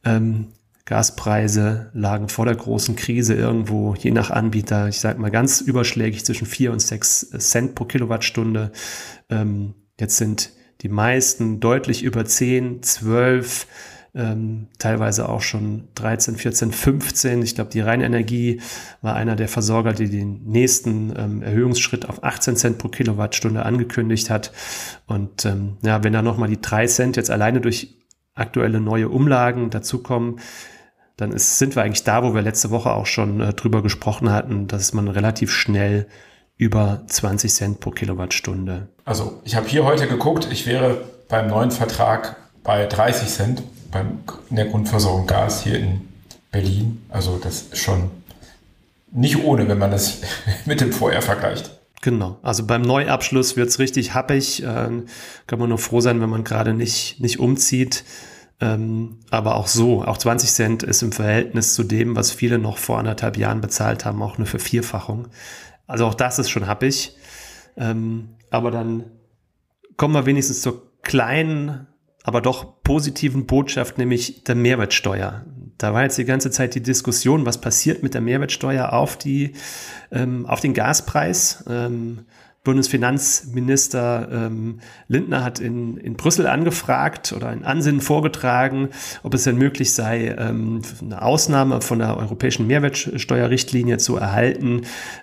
Ähm, 0.04 0.48
Gaspreise 0.90 1.88
lagen 1.94 2.28
vor 2.28 2.46
der 2.46 2.56
großen 2.56 2.96
Krise 2.96 3.34
irgendwo, 3.34 3.94
je 3.94 4.10
nach 4.10 4.30
Anbieter, 4.30 4.88
ich 4.88 4.98
sage 4.98 5.20
mal 5.20 5.30
ganz 5.30 5.60
überschlägig 5.60 6.24
zwischen 6.24 6.48
vier 6.48 6.72
und 6.72 6.82
sechs 6.82 7.30
Cent 7.30 7.76
pro 7.76 7.84
Kilowattstunde. 7.84 8.72
Ähm, 9.28 9.74
jetzt 10.00 10.16
sind 10.16 10.50
die 10.80 10.88
meisten 10.88 11.60
deutlich 11.60 12.02
über 12.02 12.24
zehn, 12.24 12.82
zwölf, 12.82 13.68
ähm, 14.16 14.66
teilweise 14.80 15.28
auch 15.28 15.42
schon 15.42 15.86
13, 15.94 16.34
14, 16.34 16.72
15. 16.72 17.42
Ich 17.42 17.54
glaube, 17.54 17.70
die 17.70 17.78
Rheinenergie 17.78 18.60
war 19.00 19.14
einer 19.14 19.36
der 19.36 19.46
Versorger, 19.46 19.92
die 19.92 20.10
den 20.10 20.42
nächsten 20.42 21.14
ähm, 21.16 21.42
Erhöhungsschritt 21.44 22.08
auf 22.08 22.24
18 22.24 22.56
Cent 22.56 22.78
pro 22.78 22.88
Kilowattstunde 22.88 23.64
angekündigt 23.64 24.28
hat. 24.28 24.50
Und 25.06 25.44
ähm, 25.44 25.76
ja, 25.84 26.02
wenn 26.02 26.12
da 26.12 26.22
nochmal 26.22 26.48
die 26.48 26.60
drei 26.60 26.88
Cent 26.88 27.16
jetzt 27.16 27.30
alleine 27.30 27.60
durch 27.60 27.96
aktuelle 28.34 28.80
neue 28.80 29.08
Umlagen 29.08 29.70
dazukommen, 29.70 30.40
dann 31.20 31.32
ist, 31.32 31.58
sind 31.58 31.76
wir 31.76 31.82
eigentlich 31.82 32.04
da, 32.04 32.22
wo 32.22 32.34
wir 32.34 32.42
letzte 32.42 32.70
Woche 32.70 32.90
auch 32.90 33.06
schon 33.06 33.40
äh, 33.40 33.52
drüber 33.52 33.82
gesprochen 33.82 34.30
hatten, 34.30 34.66
dass 34.66 34.92
man 34.92 35.08
relativ 35.08 35.52
schnell 35.52 36.06
über 36.56 37.02
20 37.06 37.52
Cent 37.52 37.80
pro 37.80 37.90
Kilowattstunde. 37.90 38.88
Also 39.04 39.40
ich 39.44 39.56
habe 39.56 39.68
hier 39.68 39.84
heute 39.84 40.06
geguckt, 40.06 40.48
ich 40.50 40.66
wäre 40.66 41.04
beim 41.28 41.48
neuen 41.48 41.70
Vertrag 41.70 42.36
bei 42.62 42.86
30 42.86 43.28
Cent 43.28 43.62
beim, 43.90 44.18
in 44.50 44.56
der 44.56 44.66
Grundversorgung 44.66 45.26
Gas 45.26 45.62
hier 45.62 45.78
in 45.78 46.02
Berlin. 46.50 47.02
Also 47.08 47.38
das 47.38 47.62
ist 47.62 47.78
schon 47.78 48.10
nicht 49.12 49.42
ohne, 49.42 49.68
wenn 49.68 49.78
man 49.78 49.90
das 49.90 50.20
mit 50.64 50.80
dem 50.80 50.92
Vorher 50.92 51.22
vergleicht. 51.22 51.78
Genau, 52.02 52.38
also 52.42 52.64
beim 52.64 52.80
Neuabschluss 52.80 53.56
wird 53.56 53.68
es 53.68 53.78
richtig 53.78 54.14
happig. 54.14 54.62
Äh, 54.62 54.88
kann 55.46 55.58
man 55.58 55.68
nur 55.68 55.78
froh 55.78 56.00
sein, 56.00 56.20
wenn 56.20 56.30
man 56.30 56.44
gerade 56.44 56.72
nicht, 56.72 57.20
nicht 57.20 57.38
umzieht. 57.38 58.04
Ähm, 58.60 59.20
aber 59.30 59.56
auch 59.56 59.66
so, 59.66 60.04
auch 60.04 60.18
20 60.18 60.50
Cent 60.50 60.82
ist 60.82 61.02
im 61.02 61.12
Verhältnis 61.12 61.74
zu 61.74 61.82
dem, 61.82 62.14
was 62.14 62.30
viele 62.30 62.58
noch 62.58 62.76
vor 62.76 62.98
anderthalb 62.98 63.36
Jahren 63.38 63.60
bezahlt 63.60 64.04
haben, 64.04 64.22
auch 64.22 64.36
eine 64.36 64.46
Vervierfachung. 64.46 65.28
Also 65.86 66.06
auch 66.06 66.14
das 66.14 66.38
ist 66.38 66.50
schon 66.50 66.66
happig. 66.66 67.16
Ähm, 67.76 68.36
aber 68.50 68.70
dann 68.70 69.04
kommen 69.96 70.14
wir 70.14 70.26
wenigstens 70.26 70.60
zur 70.60 70.90
kleinen, 71.02 71.86
aber 72.22 72.42
doch 72.42 72.82
positiven 72.82 73.46
Botschaft, 73.46 73.96
nämlich 73.96 74.44
der 74.44 74.54
Mehrwertsteuer. 74.54 75.46
Da 75.78 75.94
war 75.94 76.02
jetzt 76.02 76.18
die 76.18 76.26
ganze 76.26 76.50
Zeit 76.50 76.74
die 76.74 76.82
Diskussion, 76.82 77.46
was 77.46 77.60
passiert 77.60 78.02
mit 78.02 78.12
der 78.12 78.20
Mehrwertsteuer 78.20 78.92
auf 78.92 79.16
die, 79.16 79.54
ähm, 80.12 80.44
auf 80.44 80.60
den 80.60 80.74
Gaspreis. 80.74 81.64
Bundesfinanzminister 82.62 84.28
ähm, 84.30 84.80
Lindner 85.08 85.42
hat 85.42 85.60
in, 85.60 85.96
in 85.96 86.16
Brüssel 86.16 86.46
angefragt 86.46 87.32
oder 87.32 87.48
ein 87.48 87.64
Ansinnen 87.64 88.02
vorgetragen, 88.02 88.90
ob 89.22 89.32
es 89.32 89.44
denn 89.44 89.56
möglich 89.56 89.94
sei, 89.94 90.34
ähm, 90.36 90.82
eine 91.00 91.22
Ausnahme 91.22 91.80
von 91.80 92.00
der 92.00 92.18
europäischen 92.18 92.66
Mehrwertsteuerrichtlinie 92.66 93.96
zu 93.96 94.16
erhalten, 94.16 94.82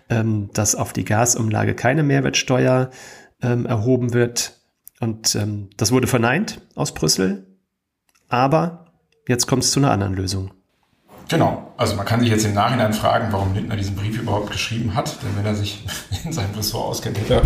ähm, 0.10 0.50
dass 0.54 0.74
auf 0.74 0.94
die 0.94 1.06
Gasumlage 1.06 1.76
keine 1.76 2.02
Mehrwertsteuer 2.02 2.90
ähm, 3.44 3.68
erhoben 3.68 4.14
wird. 4.14 4.60
Und 5.00 5.36
ähm, 5.36 5.70
das 5.78 5.92
wurde 5.92 6.08
verneint 6.08 6.62
aus 6.74 6.94
Brüssel. 6.94 7.46
Aber 8.30 8.94
jetzt 9.28 9.46
kommt 9.46 9.64
es 9.64 9.72
zu 9.72 9.80
einer 9.80 9.92
anderen 9.92 10.16
Lösung. 10.16 10.57
Genau. 11.30 11.74
Also 11.78 11.96
man 11.96 12.06
kann 12.06 12.20
sich 12.22 12.30
jetzt 12.30 12.46
im 12.46 12.54
Nachhinein 12.54 12.94
fragen, 12.94 13.28
warum 13.32 13.54
Lindner 13.54 13.76
diesen 13.76 13.96
Brief 13.96 14.20
überhaupt 14.20 14.52
geschrieben 14.52 14.96
hat. 14.96 15.18
Denn 15.22 15.38
wenn 15.38 15.46
er 15.46 15.56
sich 15.56 15.86
in 16.26 16.32
seinem 16.32 16.54
Ressort 16.56 16.86
auskennt, 16.86 17.18
hätte 17.20 17.36
er, 17.36 17.42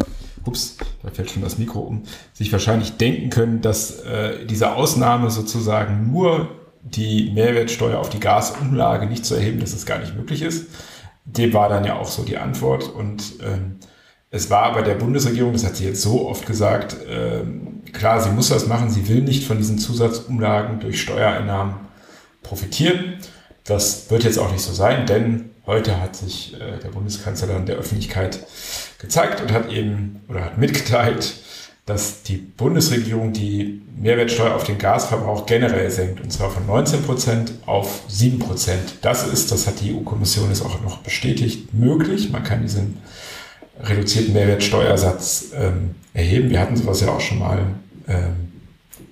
ups, 0.45 0.77
da 1.03 1.09
fällt 1.09 1.31
schon 1.31 1.41
das 1.41 1.57
Mikro 1.57 1.79
um, 1.79 2.03
sich 2.33 2.51
wahrscheinlich 2.51 2.97
denken 2.97 3.29
können, 3.29 3.61
dass 3.61 3.99
äh, 4.01 4.45
diese 4.45 4.75
Ausnahme 4.75 5.29
sozusagen 5.31 6.11
nur 6.11 6.49
die 6.83 7.31
Mehrwertsteuer 7.33 7.99
auf 7.99 8.09
die 8.09 8.19
Gasumlage 8.19 9.05
nicht 9.05 9.25
zu 9.25 9.35
erheben, 9.35 9.59
dass 9.59 9.73
es 9.73 9.85
gar 9.85 9.99
nicht 9.99 10.15
möglich 10.15 10.41
ist. 10.41 10.67
Dem 11.25 11.53
war 11.53 11.69
dann 11.69 11.85
ja 11.85 11.95
auch 11.95 12.07
so 12.07 12.23
die 12.23 12.37
Antwort. 12.37 12.89
Und 12.89 13.23
ähm, 13.43 13.77
es 14.31 14.49
war 14.49 14.63
aber 14.63 14.81
der 14.81 14.95
Bundesregierung, 14.95 15.53
das 15.53 15.65
hat 15.65 15.75
sie 15.75 15.85
jetzt 15.85 16.01
so 16.01 16.27
oft 16.27 16.47
gesagt, 16.47 16.95
ähm, 17.07 17.83
klar, 17.93 18.19
sie 18.21 18.31
muss 18.31 18.49
das 18.49 18.65
machen, 18.67 18.89
sie 18.89 19.07
will 19.07 19.21
nicht 19.21 19.45
von 19.45 19.57
diesen 19.57 19.77
Zusatzumlagen 19.77 20.79
durch 20.79 21.01
Steuereinnahmen 21.01 21.75
profitieren. 22.41 23.17
Das 23.65 24.09
wird 24.09 24.23
jetzt 24.23 24.39
auch 24.39 24.51
nicht 24.51 24.63
so 24.63 24.73
sein, 24.73 25.05
denn 25.05 25.51
heute 25.65 26.01
hat 26.01 26.15
sich 26.15 26.55
äh, 26.55 26.79
der 26.79 26.89
Bundeskanzler 26.89 27.47
dann 27.47 27.65
der 27.65 27.75
Öffentlichkeit 27.75 28.39
gezeigt 28.99 29.41
und 29.41 29.51
hat 29.51 29.71
eben 29.71 30.21
oder 30.27 30.45
hat 30.45 30.57
mitgeteilt, 30.57 31.35
dass 31.85 32.23
die 32.23 32.37
Bundesregierung 32.37 33.33
die 33.33 33.81
Mehrwertsteuer 33.95 34.55
auf 34.55 34.63
den 34.63 34.77
Gasverbrauch 34.77 35.45
generell 35.45 35.89
senkt, 35.91 36.21
und 36.21 36.31
zwar 36.31 36.49
von 36.49 36.65
19 36.65 37.03
Prozent 37.03 37.53
auf 37.65 38.03
7 38.07 38.39
Prozent. 38.39 38.95
Das 39.01 39.27
ist, 39.27 39.51
das 39.51 39.67
hat 39.67 39.81
die 39.81 39.93
EU-Kommission 39.93 40.49
jetzt 40.49 40.63
auch 40.63 40.81
noch 40.81 40.99
bestätigt, 40.99 41.73
möglich. 41.73 42.31
Man 42.31 42.43
kann 42.43 42.61
diesen 42.61 42.97
reduzierten 43.79 44.33
Mehrwertsteuersatz 44.33 45.51
ähm, 45.55 45.95
erheben. 46.13 46.49
Wir 46.49 46.59
hatten 46.59 46.75
sowas 46.75 47.01
ja 47.01 47.09
auch 47.09 47.21
schon 47.21 47.39
mal 47.39 47.65
ähm, 48.07 48.51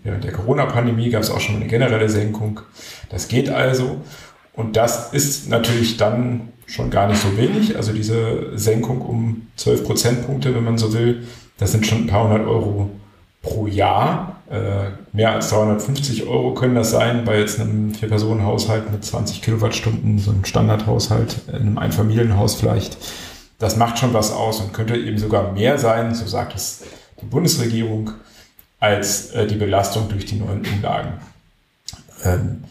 während 0.04 0.24
der 0.24 0.32
Corona-Pandemie, 0.32 1.10
gab 1.10 1.24
es 1.24 1.32
auch 1.32 1.40
schon 1.40 1.56
mal 1.56 1.62
eine 1.62 1.70
generelle 1.70 2.10
Senkung. 2.10 2.62
Das 3.10 3.28
geht 3.28 3.50
also. 3.50 4.02
Und 4.60 4.76
das 4.76 5.14
ist 5.14 5.48
natürlich 5.48 5.96
dann 5.96 6.50
schon 6.66 6.90
gar 6.90 7.08
nicht 7.08 7.22
so 7.22 7.38
wenig. 7.38 7.78
Also 7.78 7.94
diese 7.94 8.58
Senkung 8.58 9.00
um 9.00 9.48
12 9.56 9.86
Prozentpunkte, 9.86 10.54
wenn 10.54 10.66
man 10.66 10.78
so 10.78 10.92
will, 10.92 11.26
das 11.60 11.72
sind 11.72 11.88
schon 11.88 12.00
ein 12.00 12.08
paar 12.08 12.26
hundert 12.26 12.46
Euro 12.46 12.90
pro 13.42 13.68
Jahr. 13.68 14.42
Äh, 14.52 14.90
mehr 15.14 15.32
als 15.32 15.50
350 15.52 16.28
Euro 16.28 16.56
können 16.56 16.76
das 16.76 16.92
sein 16.92 17.24
bei 17.24 17.40
jetzt 17.40 17.62
einem 17.62 17.94
Vier-Personen-Haushalt 17.94 18.92
mit 18.92 19.06
20 19.06 19.42
Kilowattstunden, 19.42 20.20
so 20.20 20.32
einem 20.32 20.44
Standardhaushalt, 20.44 21.38
in 21.48 21.56
einem 21.56 21.78
Einfamilienhaus 21.78 22.56
vielleicht. 22.56 22.98
Das 23.60 23.78
macht 23.78 23.98
schon 23.98 24.14
was 24.14 24.34
aus 24.34 24.60
und 24.60 24.74
könnte 24.74 24.98
eben 24.98 25.18
sogar 25.18 25.54
mehr 25.54 25.78
sein, 25.78 26.14
so 26.14 26.28
sagt 26.28 26.54
es 26.54 26.84
die 27.22 27.28
Bundesregierung, 27.28 28.12
als 28.82 29.32
äh, 29.32 29.48
die 29.48 29.56
Belastung 29.56 30.10
durch 30.10 30.26
die 30.26 30.36
neuen 30.36 30.66
Umlagen. 30.66 31.14
Ähm, 32.26 32.66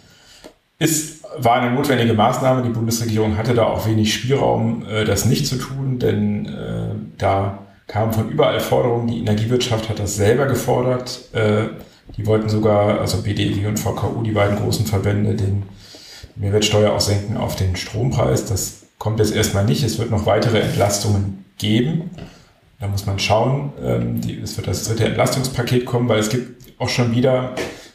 ist 0.79 1.18
war 1.37 1.61
eine 1.61 1.75
notwendige 1.75 2.15
Maßnahme. 2.15 2.63
Die 2.63 2.71
Bundesregierung 2.71 3.37
hatte 3.37 3.55
da 3.55 3.65
auch 3.65 3.87
wenig 3.87 4.13
Spielraum, 4.15 4.85
äh, 4.89 5.05
das 5.05 5.25
nicht 5.25 5.47
zu 5.47 5.57
tun, 5.57 5.99
denn 5.99 6.47
äh, 6.47 6.95
da 7.19 7.59
kamen 7.87 8.13
von 8.13 8.29
überall 8.29 8.61
Forderungen. 8.61 9.09
Die 9.09 9.19
Energiewirtschaft 9.19 9.89
hat 9.89 9.99
das 9.99 10.17
selber 10.17 10.47
gefordert. 10.47 11.21
Äh, 11.33 11.69
die 12.17 12.27
wollten 12.27 12.49
sogar, 12.49 13.01
also 13.01 13.23
BDEW 13.23 13.69
und 13.69 13.79
VKU, 13.79 14.23
die 14.23 14.33
beiden 14.33 14.59
großen 14.59 14.87
Verbände, 14.87 15.35
den 15.35 15.65
Mehrwertsteuer 16.37 16.93
auch 16.93 17.01
senken 17.01 17.37
auf 17.37 17.57
den 17.57 17.77
Strompreis. 17.77 18.47
Das 18.47 18.87
kommt 18.99 19.19
jetzt 19.19 19.35
erstmal 19.35 19.65
nicht. 19.65 19.83
Es 19.85 19.99
wird 19.99 20.11
noch 20.11 20.27
weitere 20.27 20.61
Entlastungen 20.61 21.45
geben. 21.59 22.11
Da 22.81 22.87
muss 22.87 23.07
man 23.07 23.19
schauen. 23.19 23.73
Ähm, 23.83 24.21
es 24.43 24.57
wird 24.57 24.69
das 24.69 24.85
dritte 24.85 25.05
Entlastungspaket 25.05 25.85
kommen, 25.85 26.09
weil 26.09 26.21
es 26.21 26.29
gibt 26.29 26.81
auch 26.81 26.89
schon 26.89 27.15
wieder 27.15 27.55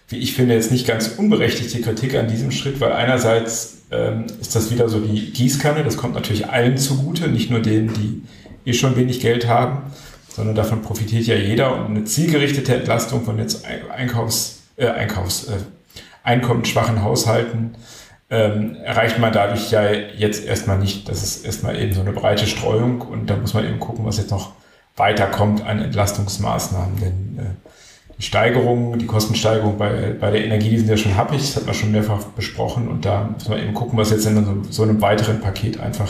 wie 0.10 0.18
ich 0.18 0.34
finde, 0.34 0.54
jetzt 0.54 0.72
nicht 0.72 0.88
ganz 0.88 1.08
unberechtigte 1.18 1.82
Kritik 1.82 2.16
an 2.16 2.28
diesem 2.28 2.52
Schritt, 2.52 2.80
weil 2.80 2.92
einerseits 2.92 3.84
ähm, 3.92 4.26
ist 4.42 4.56
das 4.56 4.72
wieder 4.72 4.90
so 4.90 5.00
die 5.00 5.32
Gießkanne, 5.32 5.84
das 5.84 5.98
kommt 5.98 6.14
natürlich 6.14 6.48
allen 6.50 6.78
zugute, 6.78 7.30
nicht 7.30 7.50
nur 7.50 7.62
denen, 7.62 7.94
die 7.94 8.24
eh 8.66 8.74
schon 8.74 8.96
wenig 8.96 9.20
Geld 9.20 9.48
haben, 9.48 9.84
sondern 10.30 10.56
davon 10.56 10.82
profitiert 10.82 11.26
ja 11.26 11.36
jeder 11.36 11.76
und 11.78 11.96
eine 11.96 12.04
zielgerichtete 12.06 12.76
Entlastung 12.76 13.24
von 13.24 13.38
jetzt 13.38 13.66
Einkaufs, 13.66 14.64
äh, 14.78 14.88
Einkaufs, 14.88 15.46
äh, 15.46 15.58
einkommensschwachen 16.24 17.04
Haushalten 17.04 17.76
ähm, 18.30 18.78
erreicht 18.78 19.20
man 19.20 19.32
dadurch 19.32 19.70
ja 19.70 19.92
jetzt 19.92 20.46
erstmal 20.46 20.80
nicht. 20.80 21.08
Das 21.08 21.22
ist 21.22 21.46
erstmal 21.46 21.80
eben 21.80 21.94
so 21.94 22.02
eine 22.02 22.14
breite 22.14 22.48
Streuung 22.48 23.02
und 23.02 23.30
da 23.30 23.36
muss 23.36 23.54
man 23.54 23.66
eben 23.66 23.80
gucken, 23.80 24.06
was 24.06 24.18
jetzt 24.18 24.32
noch 24.32 24.54
weiterkommt 24.96 25.64
an 25.64 25.80
Entlastungsmaßnahmen, 25.80 27.00
denn 27.00 27.40
äh, 27.40 27.70
Steigerungen, 28.20 29.00
die 29.00 29.06
Kostensteigerung 29.06 29.78
bei, 29.78 30.16
bei 30.20 30.32
der 30.32 30.46
Energie, 30.46 30.70
die 30.70 30.78
sind 30.78 30.90
ja 30.90 30.98
schon 30.98 31.18
happig, 31.18 31.40
das 31.40 31.56
hat 31.56 31.66
man 31.66 31.76
schon 31.76 31.92
mehrfach 31.92 32.24
besprochen 32.36 32.88
und 32.88 33.06
da 33.06 33.30
muss 33.34 33.50
man 33.50 33.60
eben 33.60 33.74
gucken, 33.74 33.98
was 33.98 34.12
jetzt 34.12 34.26
in 34.26 34.46
so, 34.46 34.64
so 34.70 34.84
einem 34.84 35.02
weiteren 35.02 35.42
Paket 35.42 35.80
einfach 35.80 36.10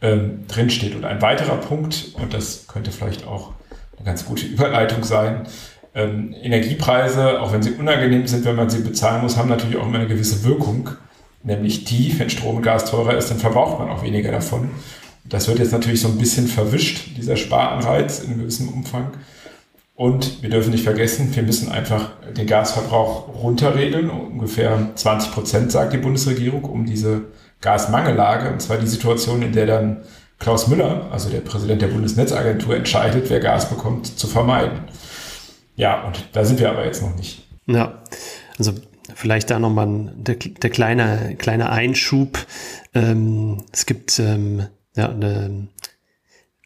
ähm, 0.00 0.46
drinsteht. 0.48 0.94
Und 0.94 1.04
ein 1.04 1.20
weiterer 1.22 1.56
Punkt, 1.56 2.12
und 2.20 2.32
das 2.32 2.66
könnte 2.68 2.90
vielleicht 2.90 3.26
auch 3.26 3.52
eine 3.96 4.06
ganz 4.06 4.24
gute 4.24 4.46
Überleitung 4.46 5.04
sein, 5.04 5.46
ähm, 5.94 6.34
Energiepreise, 6.42 7.40
auch 7.40 7.52
wenn 7.52 7.62
sie 7.62 7.72
unangenehm 7.72 8.26
sind, 8.26 8.44
wenn 8.44 8.56
man 8.56 8.70
sie 8.70 8.82
bezahlen 8.82 9.22
muss, 9.22 9.36
haben 9.36 9.48
natürlich 9.48 9.76
auch 9.76 9.86
immer 9.86 9.98
eine 9.98 10.08
gewisse 10.08 10.44
Wirkung. 10.44 10.90
Nämlich 11.42 11.84
die, 11.84 12.18
wenn 12.18 12.28
Strom 12.28 12.56
und 12.56 12.62
Gas 12.62 12.90
teurer 12.90 13.16
ist, 13.16 13.30
dann 13.30 13.38
verbraucht 13.38 13.78
man 13.78 13.88
auch 13.88 14.02
weniger 14.02 14.30
davon. 14.32 14.70
Das 15.24 15.48
wird 15.48 15.58
jetzt 15.58 15.72
natürlich 15.72 16.00
so 16.00 16.08
ein 16.08 16.18
bisschen 16.18 16.46
verwischt, 16.46 17.16
dieser 17.16 17.36
Sparanreiz 17.36 18.20
in 18.20 18.38
gewissem 18.38 18.68
Umfang. 18.68 19.12
Und 19.96 20.42
wir 20.42 20.50
dürfen 20.50 20.72
nicht 20.72 20.84
vergessen, 20.84 21.34
wir 21.34 21.42
müssen 21.42 21.72
einfach 21.72 22.10
den 22.36 22.46
Gasverbrauch 22.46 23.28
runterregeln. 23.42 24.10
Ungefähr 24.10 24.90
20 24.94 25.32
Prozent, 25.32 25.72
sagt 25.72 25.94
die 25.94 25.98
Bundesregierung, 25.98 26.64
um 26.64 26.84
diese 26.84 27.24
Gasmangellage, 27.62 28.52
und 28.52 28.60
zwar 28.60 28.76
die 28.76 28.86
Situation, 28.86 29.40
in 29.40 29.52
der 29.52 29.64
dann 29.64 30.02
Klaus 30.38 30.68
Müller, 30.68 31.08
also 31.10 31.30
der 31.30 31.40
Präsident 31.40 31.80
der 31.80 31.88
Bundesnetzagentur, 31.88 32.76
entscheidet, 32.76 33.30
wer 33.30 33.40
Gas 33.40 33.70
bekommt, 33.70 34.18
zu 34.18 34.26
vermeiden. 34.26 34.80
Ja, 35.76 36.04
und 36.04 36.28
da 36.32 36.44
sind 36.44 36.60
wir 36.60 36.70
aber 36.70 36.84
jetzt 36.84 37.00
noch 37.00 37.16
nicht. 37.16 37.48
Ja, 37.66 38.02
also 38.58 38.74
vielleicht 39.14 39.50
da 39.50 39.58
nochmal 39.58 40.12
der, 40.14 40.34
der 40.34 40.70
kleine, 40.70 41.36
kleine 41.38 41.70
Einschub. 41.70 42.38
Ähm, 42.94 43.64
es 43.72 43.86
gibt 43.86 44.18
ähm, 44.18 44.66
ja, 44.94 45.08
eine 45.08 45.68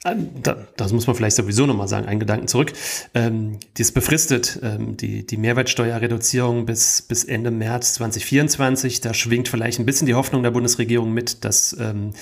das 0.02 0.92
muss 0.94 1.06
man 1.06 1.14
vielleicht 1.14 1.36
sowieso 1.36 1.66
nochmal 1.66 1.86
sagen, 1.86 2.06
einen 2.06 2.20
Gedanken 2.20 2.48
zurück. 2.48 2.72
Ähm, 3.12 3.58
die 3.76 3.82
ist 3.82 3.92
befristet, 3.92 4.58
ähm, 4.62 4.96
die, 4.96 5.26
die 5.26 5.36
Mehrwertsteuerreduzierung 5.36 6.64
bis, 6.64 7.02
bis 7.02 7.24
Ende 7.24 7.50
März 7.50 7.94
2024. 7.94 9.02
Da 9.02 9.12
schwingt 9.12 9.48
vielleicht 9.48 9.78
ein 9.78 9.84
bisschen 9.84 10.06
die 10.06 10.14
Hoffnung 10.14 10.42
der 10.42 10.52
Bundesregierung 10.52 11.12
mit, 11.12 11.44
dass, 11.44 11.76
ähm, 11.78 12.12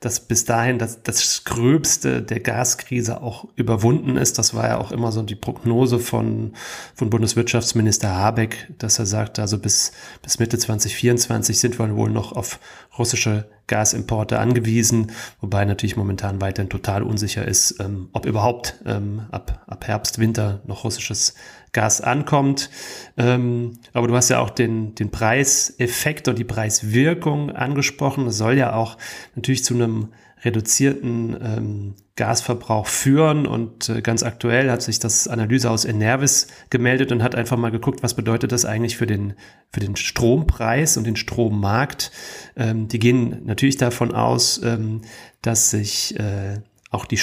dass 0.00 0.20
bis 0.20 0.44
dahin 0.44 0.78
das, 0.78 1.02
das 1.02 1.44
Gröbste 1.44 2.22
der 2.22 2.40
Gaskrise 2.40 3.22
auch 3.22 3.46
überwunden 3.56 4.16
ist. 4.16 4.38
Das 4.38 4.54
war 4.54 4.68
ja 4.68 4.78
auch 4.78 4.92
immer 4.92 5.12
so 5.12 5.22
die 5.22 5.34
Prognose 5.34 5.98
von, 5.98 6.52
von 6.94 7.10
Bundeswirtschaftsminister 7.10 8.14
Habeck, 8.14 8.72
dass 8.78 8.98
er 8.98 9.06
sagt, 9.06 9.38
also 9.38 9.58
bis, 9.58 9.92
bis 10.22 10.38
Mitte 10.38 10.58
2024 10.58 11.58
sind 11.58 11.78
wir 11.78 11.96
wohl 11.96 12.10
noch 12.10 12.32
auf 12.32 12.60
russische 12.98 13.48
Gasimporte 13.66 14.38
angewiesen, 14.38 15.12
wobei 15.40 15.64
natürlich 15.64 15.96
momentan 15.96 16.40
weiterhin 16.40 16.68
total 16.68 17.02
unsicher 17.02 17.46
ist, 17.46 17.80
ähm, 17.80 18.08
ob 18.12 18.26
überhaupt 18.26 18.76
ähm, 18.84 19.22
ab, 19.30 19.64
ab 19.66 19.86
Herbst, 19.86 20.18
Winter 20.18 20.60
noch 20.66 20.84
russisches 20.84 21.34
Gas 21.74 22.00
ankommt. 22.00 22.70
Ähm, 23.18 23.78
aber 23.92 24.08
du 24.08 24.16
hast 24.16 24.30
ja 24.30 24.38
auch 24.40 24.50
den, 24.50 24.94
den 24.94 25.10
Preiseffekt 25.10 26.28
und 26.28 26.38
die 26.38 26.44
Preiswirkung 26.44 27.50
angesprochen. 27.50 28.24
Das 28.24 28.38
soll 28.38 28.56
ja 28.56 28.74
auch 28.74 28.96
natürlich 29.34 29.62
zu 29.64 29.74
einem 29.74 30.08
reduzierten 30.44 31.36
ähm, 31.42 31.94
Gasverbrauch 32.16 32.86
führen. 32.86 33.46
Und 33.46 33.88
äh, 33.88 34.02
ganz 34.02 34.22
aktuell 34.22 34.70
hat 34.70 34.82
sich 34.82 34.98
das 34.98 35.26
Analysehaus 35.26 35.84
Enervis 35.84 36.46
gemeldet 36.70 37.12
und 37.12 37.22
hat 37.22 37.34
einfach 37.34 37.56
mal 37.56 37.70
geguckt, 37.70 38.02
was 38.02 38.14
bedeutet 38.14 38.52
das 38.52 38.64
eigentlich 38.64 38.96
für 38.96 39.06
den, 39.06 39.34
für 39.72 39.80
den 39.80 39.96
Strompreis 39.96 40.96
und 40.96 41.04
den 41.04 41.16
Strommarkt. 41.16 42.12
Ähm, 42.56 42.88
die 42.88 42.98
gehen 42.98 43.42
natürlich 43.44 43.76
davon 43.76 44.14
aus, 44.14 44.60
ähm, 44.62 45.02
dass 45.42 45.70
sich 45.70 46.18
äh, 46.18 46.60
auch 46.90 47.06
die 47.06 47.16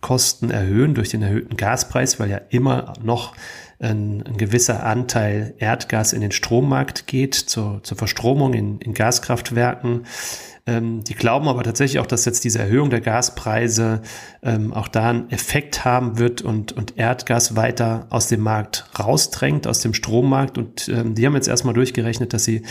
Stromkosten 0.00 0.50
erhöhen 0.50 0.94
durch 0.94 1.10
den 1.10 1.22
erhöhten 1.22 1.56
Gaspreis, 1.56 2.18
weil 2.18 2.30
ja 2.30 2.40
immer 2.48 2.94
noch 3.02 3.34
ein, 3.78 4.22
ein 4.26 4.36
gewisser 4.36 4.84
Anteil 4.84 5.54
Erdgas 5.58 6.12
in 6.12 6.20
den 6.20 6.32
Strommarkt 6.32 7.06
geht, 7.06 7.34
zur, 7.34 7.82
zur 7.82 7.96
Verstromung 7.96 8.54
in, 8.54 8.80
in 8.80 8.94
Gaskraftwerken. 8.94 10.06
Ähm, 10.66 11.02
die 11.04 11.14
glauben 11.14 11.48
aber 11.48 11.62
tatsächlich 11.62 11.98
auch, 11.98 12.06
dass 12.06 12.24
jetzt 12.24 12.44
diese 12.44 12.58
Erhöhung 12.58 12.90
der 12.90 13.00
Gaspreise 13.00 14.02
ähm, 14.42 14.72
auch 14.72 14.88
da 14.88 15.10
einen 15.10 15.30
Effekt 15.30 15.84
haben 15.84 16.18
wird 16.18 16.42
und, 16.42 16.72
und 16.72 16.98
Erdgas 16.98 17.56
weiter 17.56 18.06
aus 18.10 18.28
dem 18.28 18.40
Markt 18.40 18.86
rausdrängt, 18.98 19.66
aus 19.66 19.80
dem 19.80 19.94
Strommarkt. 19.94 20.58
Und 20.58 20.88
ähm, 20.88 21.14
die 21.14 21.26
haben 21.26 21.34
jetzt 21.34 21.48
erstmal 21.48 21.74
durchgerechnet, 21.74 22.32
dass 22.32 22.44
sie 22.44 22.62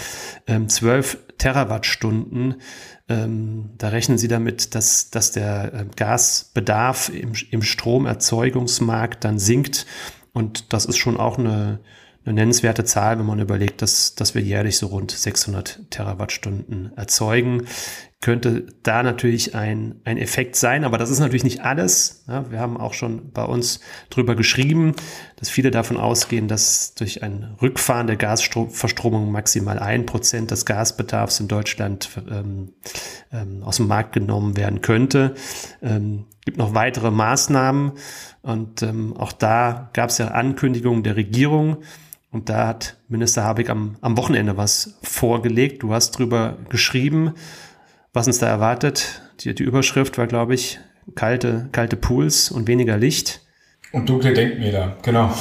ähm, 0.47 0.69
12 0.69 1.17
Terawattstunden 1.37 2.55
ähm, 3.09 3.71
da 3.79 3.89
rechnen 3.89 4.19
Sie 4.19 4.27
damit, 4.27 4.75
dass, 4.75 5.09
dass 5.09 5.31
der 5.31 5.73
äh, 5.73 5.85
Gasbedarf 5.95 7.09
im, 7.09 7.33
im 7.49 7.63
Stromerzeugungsmarkt 7.63 9.23
dann 9.23 9.39
sinkt. 9.39 9.87
Und 10.31 10.71
das 10.73 10.85
ist 10.85 10.97
schon 10.97 11.17
auch 11.17 11.39
eine, 11.39 11.79
eine 12.29 12.41
nennenswerte 12.41 12.85
Zahl, 12.85 13.17
wenn 13.17 13.25
man 13.25 13.39
überlegt, 13.39 13.81
dass, 13.81 14.13
dass 14.13 14.35
wir 14.35 14.41
jährlich 14.43 14.77
so 14.77 14.87
rund 14.87 15.09
600 15.09 15.89
Terawattstunden 15.89 16.95
erzeugen. 16.95 17.65
Könnte 18.21 18.67
da 18.83 19.01
natürlich 19.01 19.55
ein, 19.55 20.01
ein 20.03 20.17
Effekt 20.17 20.55
sein, 20.55 20.83
aber 20.83 20.97
das 20.97 21.09
ist 21.09 21.19
natürlich 21.19 21.43
nicht 21.43 21.61
alles. 21.61 22.25
Ja, 22.27 22.51
wir 22.51 22.59
haben 22.59 22.77
auch 22.77 22.93
schon 22.93 23.31
bei 23.31 23.43
uns 23.43 23.79
drüber 24.11 24.35
geschrieben, 24.35 24.93
dass 25.37 25.49
viele 25.49 25.71
davon 25.71 25.97
ausgehen, 25.97 26.47
dass 26.47 26.93
durch 26.93 27.23
ein 27.23 27.55
Rückfahren 27.61 28.07
der 28.07 28.17
Gasverstromung 28.17 29.31
maximal 29.31 29.79
ein 29.79 30.05
Prozent 30.05 30.51
des 30.51 30.65
Gasbedarfs 30.65 31.39
in 31.39 31.47
Deutschland 31.47 32.09
ähm, 32.29 32.73
ähm, 33.31 33.63
aus 33.63 33.77
dem 33.77 33.87
Markt 33.87 34.13
genommen 34.13 34.55
werden 34.55 34.81
könnte. 34.81 35.33
Ähm, 35.81 36.25
gibt 36.45 36.57
noch 36.57 36.75
weitere 36.75 37.09
Maßnahmen 37.09 37.93
und 38.43 38.83
ähm, 38.83 39.17
auch 39.17 39.31
da 39.31 39.89
gab 39.93 40.09
es 40.09 40.19
ja 40.19 40.27
Ankündigungen 40.27 41.01
der 41.03 41.15
Regierung. 41.15 41.77
Und 42.31 42.49
da 42.49 42.67
hat 42.67 42.97
Minister 43.07 43.43
Habeck 43.43 43.69
am, 43.69 43.95
am 44.01 44.17
Wochenende 44.17 44.55
was 44.55 44.99
vorgelegt. 45.01 45.81
Du 45.83 45.93
hast 45.93 46.11
drüber 46.11 46.57
geschrieben, 46.69 47.33
was 48.13 48.27
uns 48.27 48.37
da 48.37 48.47
erwartet. 48.47 49.21
Die, 49.39 49.55
die 49.55 49.63
Überschrift 49.63 50.17
war, 50.17 50.27
glaube 50.27 50.53
ich, 50.53 50.79
kalte, 51.15 51.69
kalte 51.71 51.95
Pools 51.95 52.51
und 52.51 52.67
weniger 52.67 52.97
Licht. 52.97 53.41
Und 53.91 54.09
dunkle 54.09 54.33
Denkmäler, 54.33 54.97
genau. 55.01 55.33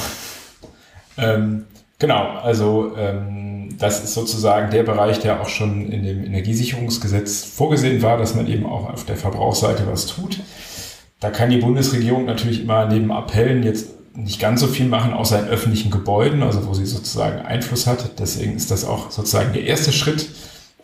Ähm, 1.17 1.65
genau, 1.99 2.37
also 2.37 2.95
ähm, 2.97 3.75
das 3.77 4.03
ist 4.03 4.15
sozusagen 4.15 4.71
der 4.71 4.83
Bereich, 4.83 5.19
der 5.19 5.41
auch 5.41 5.49
schon 5.49 5.91
in 5.91 6.03
dem 6.03 6.23
Energiesicherungsgesetz 6.23 7.43
vorgesehen 7.43 8.01
war, 8.01 8.17
dass 8.17 8.33
man 8.33 8.47
eben 8.47 8.65
auch 8.65 8.91
auf 8.91 9.05
der 9.05 9.17
Verbrauchsseite 9.17 9.85
was 9.85 10.07
tut. 10.07 10.39
Da 11.19 11.29
kann 11.29 11.49
die 11.49 11.57
Bundesregierung 11.57 12.25
natürlich 12.25 12.63
immer 12.63 12.85
neben 12.85 13.11
Appellen 13.11 13.61
jetzt 13.61 13.89
nicht 14.23 14.39
ganz 14.39 14.61
so 14.61 14.67
viel 14.67 14.87
machen, 14.87 15.13
außer 15.13 15.39
in 15.39 15.47
öffentlichen 15.47 15.91
Gebäuden, 15.91 16.43
also 16.43 16.65
wo 16.67 16.73
sie 16.73 16.85
sozusagen 16.85 17.39
Einfluss 17.39 17.87
hat. 17.87 18.19
Deswegen 18.19 18.55
ist 18.55 18.71
das 18.71 18.85
auch 18.85 19.11
sozusagen 19.11 19.53
der 19.53 19.63
erste 19.63 19.91
Schritt 19.91 20.29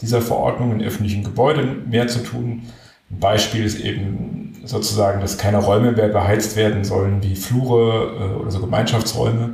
dieser 0.01 0.21
Verordnung 0.21 0.71
in 0.73 0.81
öffentlichen 0.81 1.23
Gebäuden 1.23 1.89
mehr 1.89 2.07
zu 2.07 2.23
tun. 2.23 2.63
Ein 3.11 3.19
Beispiel 3.19 3.63
ist 3.63 3.79
eben 3.79 4.57
sozusagen, 4.63 5.21
dass 5.21 5.37
keine 5.37 5.57
Räume 5.57 5.91
mehr 5.91 6.09
beheizt 6.09 6.55
werden 6.55 6.83
sollen 6.83 7.21
wie 7.23 7.35
Flure 7.35 8.33
äh, 8.33 8.41
oder 8.41 8.51
so 8.51 8.59
Gemeinschaftsräume, 8.59 9.53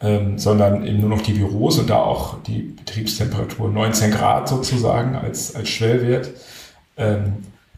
ähm, 0.00 0.38
sondern 0.38 0.86
eben 0.86 1.00
nur 1.00 1.10
noch 1.10 1.22
die 1.22 1.32
Büros 1.32 1.78
und 1.78 1.90
da 1.90 1.98
auch 1.98 2.42
die 2.44 2.60
Betriebstemperatur 2.60 3.68
19 3.68 4.12
Grad 4.12 4.48
sozusagen 4.48 5.16
als, 5.16 5.54
als 5.54 5.68
Schwellwert. 5.68 6.30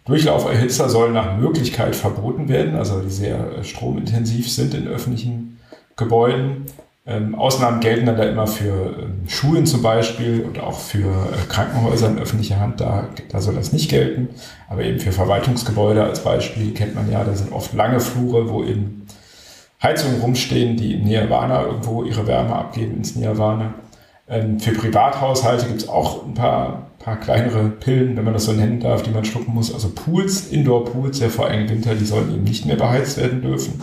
Durchlauferhitzer 0.07 0.89
sollen 0.89 1.13
nach 1.13 1.37
Möglichkeit 1.37 1.95
verboten 1.95 2.49
werden, 2.49 2.77
also 2.77 3.01
die 3.01 3.11
sehr 3.11 3.59
äh, 3.59 3.65
stromintensiv 3.65 4.51
sind 4.51 4.75
in 4.75 4.89
öffentlichen 4.89 5.59
Gebäuden. 5.97 6.67
Ähm, 7.07 7.35
Ausnahmen 7.35 7.81
gelten 7.81 8.07
dann 8.07 8.17
da 8.17 8.25
immer 8.25 8.47
für 8.47 8.95
ähm, 8.99 9.29
Schulen 9.29 9.67
zum 9.67 9.83
Beispiel 9.83 10.43
und 10.43 10.59
auch 10.59 10.79
für 10.79 11.09
äh, 11.09 11.49
Krankenhäuser 11.49 12.09
in 12.09 12.19
öffentlicher 12.19 12.61
Hand, 12.61 12.81
da, 12.81 13.09
da 13.31 13.41
soll 13.41 13.55
das 13.55 13.73
nicht 13.73 13.91
gelten. 13.91 14.29
Aber 14.69 14.85
eben 14.85 15.01
für 15.01 15.13
Verwaltungsgebäude 15.13 16.03
als 16.03 16.23
Beispiel 16.23 16.73
kennt 16.73 16.95
man 16.95 17.11
ja, 17.11 17.25
da 17.25 17.35
sind 17.35 17.53
oft 17.53 17.75
lange 17.75 18.01
Flure, 18.01 18.51
wo 18.51 18.65
eben 18.65 19.07
Heizungen 19.83 20.21
rumstehen, 20.21 20.77
die 20.77 20.95
im 20.95 21.05
Nirvana 21.05 21.63
irgendwo 21.63 22.05
ihre 22.05 22.27
Wärme 22.27 22.55
abgeben 22.55 22.99
ins 22.99 23.17
Nirvana. 23.17 23.75
Ähm, 24.31 24.61
für 24.61 24.73
Privathaushalte 24.73 25.67
gibt 25.67 25.83
es 25.83 25.89
auch 25.89 26.25
ein 26.25 26.35
paar 26.35 26.91
paar 27.01 27.17
kleinere 27.17 27.69
Pillen, 27.69 28.17
wenn 28.17 28.25
man 28.25 28.35
das 28.35 28.45
so 28.45 28.53
nennen 28.53 28.79
darf, 28.79 29.03
die 29.03 29.11
man 29.11 29.25
schlucken 29.25 29.55
muss. 29.55 29.73
Also 29.73 29.89
Pools, 29.89 30.49
Indoor-Pools, 30.49 31.19
ja 31.19 31.29
vor 31.31 31.47
allem 31.47 31.69
Winter, 31.69 31.95
die 31.95 32.05
sollen 32.05 32.33
eben 32.33 32.45
nicht 32.45 32.67
mehr 32.67 32.77
beheizt 32.77 33.17
werden 33.17 33.43
dürfen. 33.43 33.81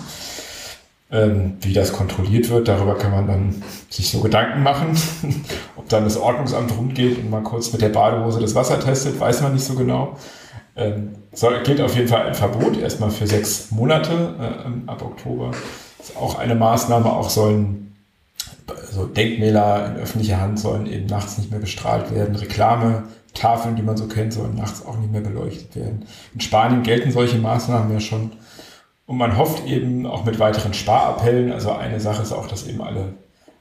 Ähm, 1.10 1.54
wie 1.62 1.74
das 1.74 1.94
kontrolliert 1.94 2.50
wird, 2.50 2.68
darüber 2.68 2.96
kann 2.96 3.12
man 3.12 3.28
dann 3.28 3.64
sich 3.90 4.10
so 4.10 4.20
Gedanken 4.20 4.62
machen. 4.62 4.90
Ob 5.76 5.90
dann 5.90 6.04
das 6.04 6.18
Ordnungsamt 6.18 6.72
rumgeht 6.78 7.18
und 7.18 7.30
mal 7.30 7.42
kurz 7.42 7.74
mit 7.74 7.82
der 7.82 7.90
Badehose 7.90 8.40
das 8.40 8.56
Wasser 8.56 8.80
testet, 8.80 9.20
weiß 9.20 9.42
man 9.42 9.54
nicht 9.54 9.66
so 9.66 9.74
genau. 9.74 10.16
Ähm, 10.76 11.16
soll, 11.34 11.64
gilt 11.64 11.82
auf 11.82 11.96
jeden 11.96 12.08
Fall 12.08 12.28
ein 12.28 12.36
Verbot, 12.36 12.78
erstmal 12.78 13.10
für 13.10 13.26
sechs 13.26 13.72
Monate 13.72 14.36
äh, 14.40 14.90
ab 14.90 15.02
Oktober. 15.02 15.52
Ist 16.00 16.16
auch 16.16 16.38
eine 16.38 16.54
Maßnahme, 16.54 17.12
auch 17.12 17.30
sollen 17.30 17.96
so 18.92 19.06
Denkmäler 19.06 19.88
in 19.88 19.96
öffentlicher 19.98 20.40
Hand 20.40 20.60
sollen 20.60 20.86
eben 20.86 21.06
nachts 21.08 21.38
nicht 21.38 21.52
mehr 21.52 21.60
bestrahlt 21.60 22.14
werden. 22.14 22.36
Reklametafeln, 22.36 23.76
die 23.76 23.82
man 23.82 23.98
so 23.98 24.08
kennt, 24.08 24.34
sollen 24.34 24.56
nachts 24.56 24.86
auch 24.86 24.98
nicht 24.98 25.12
mehr 25.12 25.22
beleuchtet 25.22 25.76
werden. 25.76 26.06
In 26.34 26.42
Spanien 26.42 26.84
gelten 26.84 27.12
solche 27.12 27.38
Maßnahmen 27.38 27.92
ja 27.92 28.00
schon. 28.00 28.32
Und 29.06 29.18
man 29.18 29.38
hofft 29.38 29.66
eben 29.66 30.06
auch 30.06 30.26
mit 30.26 30.40
weiteren 30.40 30.74
Sparappellen, 30.74 31.52
also 31.52 31.72
eine 31.72 32.00
Sache 32.00 32.24
ist 32.24 32.34
auch, 32.34 32.48
dass 32.48 32.68
eben 32.68 32.82
alle 32.82 33.14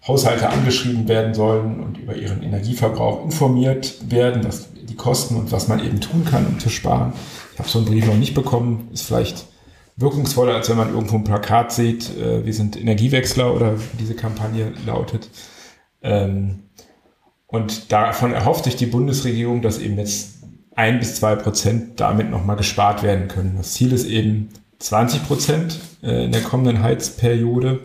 Haushalte 0.06 0.48
angeschrieben 0.48 1.08
werden 1.08 1.34
sollen 1.34 1.80
und 1.82 1.98
über 1.98 2.14
ihren 2.14 2.42
Energieverbrauch 2.42 3.24
informiert 3.24 4.10
werden, 4.10 4.44
was 4.44 4.68
die 4.72 4.96
Kosten 4.96 5.36
und 5.36 5.52
was 5.52 5.68
man 5.68 5.84
eben 5.84 6.00
tun 6.00 6.24
kann, 6.24 6.46
um 6.46 6.58
zu 6.58 6.68
sparen. 6.68 7.12
Ich 7.52 7.58
habe 7.58 7.68
so 7.68 7.78
einen 7.78 7.88
Brief 7.88 8.06
noch 8.06 8.16
nicht 8.16 8.34
bekommen, 8.34 8.88
ist 8.92 9.06
vielleicht 9.06 9.46
wirkungsvoller, 9.96 10.54
als 10.54 10.68
wenn 10.68 10.76
man 10.76 10.92
irgendwo 10.92 11.16
ein 11.16 11.24
Plakat 11.24 11.72
sieht, 11.72 12.16
äh, 12.16 12.44
wir 12.44 12.52
sind 12.52 12.78
Energiewechsler 12.78 13.54
oder 13.54 13.74
diese 13.98 14.14
Kampagne 14.14 14.72
lautet. 14.84 15.30
Ähm, 16.02 16.64
und 17.46 17.92
davon 17.92 18.32
erhofft 18.32 18.64
sich 18.64 18.76
die 18.76 18.86
Bundesregierung, 18.86 19.62
dass 19.62 19.78
eben 19.78 19.96
jetzt 19.96 20.36
ein 20.74 20.98
bis 20.98 21.16
zwei 21.16 21.36
Prozent 21.36 22.00
damit 22.00 22.30
nochmal 22.30 22.56
gespart 22.56 23.02
werden 23.02 23.28
können. 23.28 23.54
Das 23.56 23.72
Ziel 23.72 23.92
ist 23.92 24.06
eben 24.06 24.50
20 24.78 25.26
Prozent 25.26 25.78
äh, 26.02 26.26
in 26.26 26.32
der 26.32 26.42
kommenden 26.42 26.82
Heizperiode. 26.82 27.80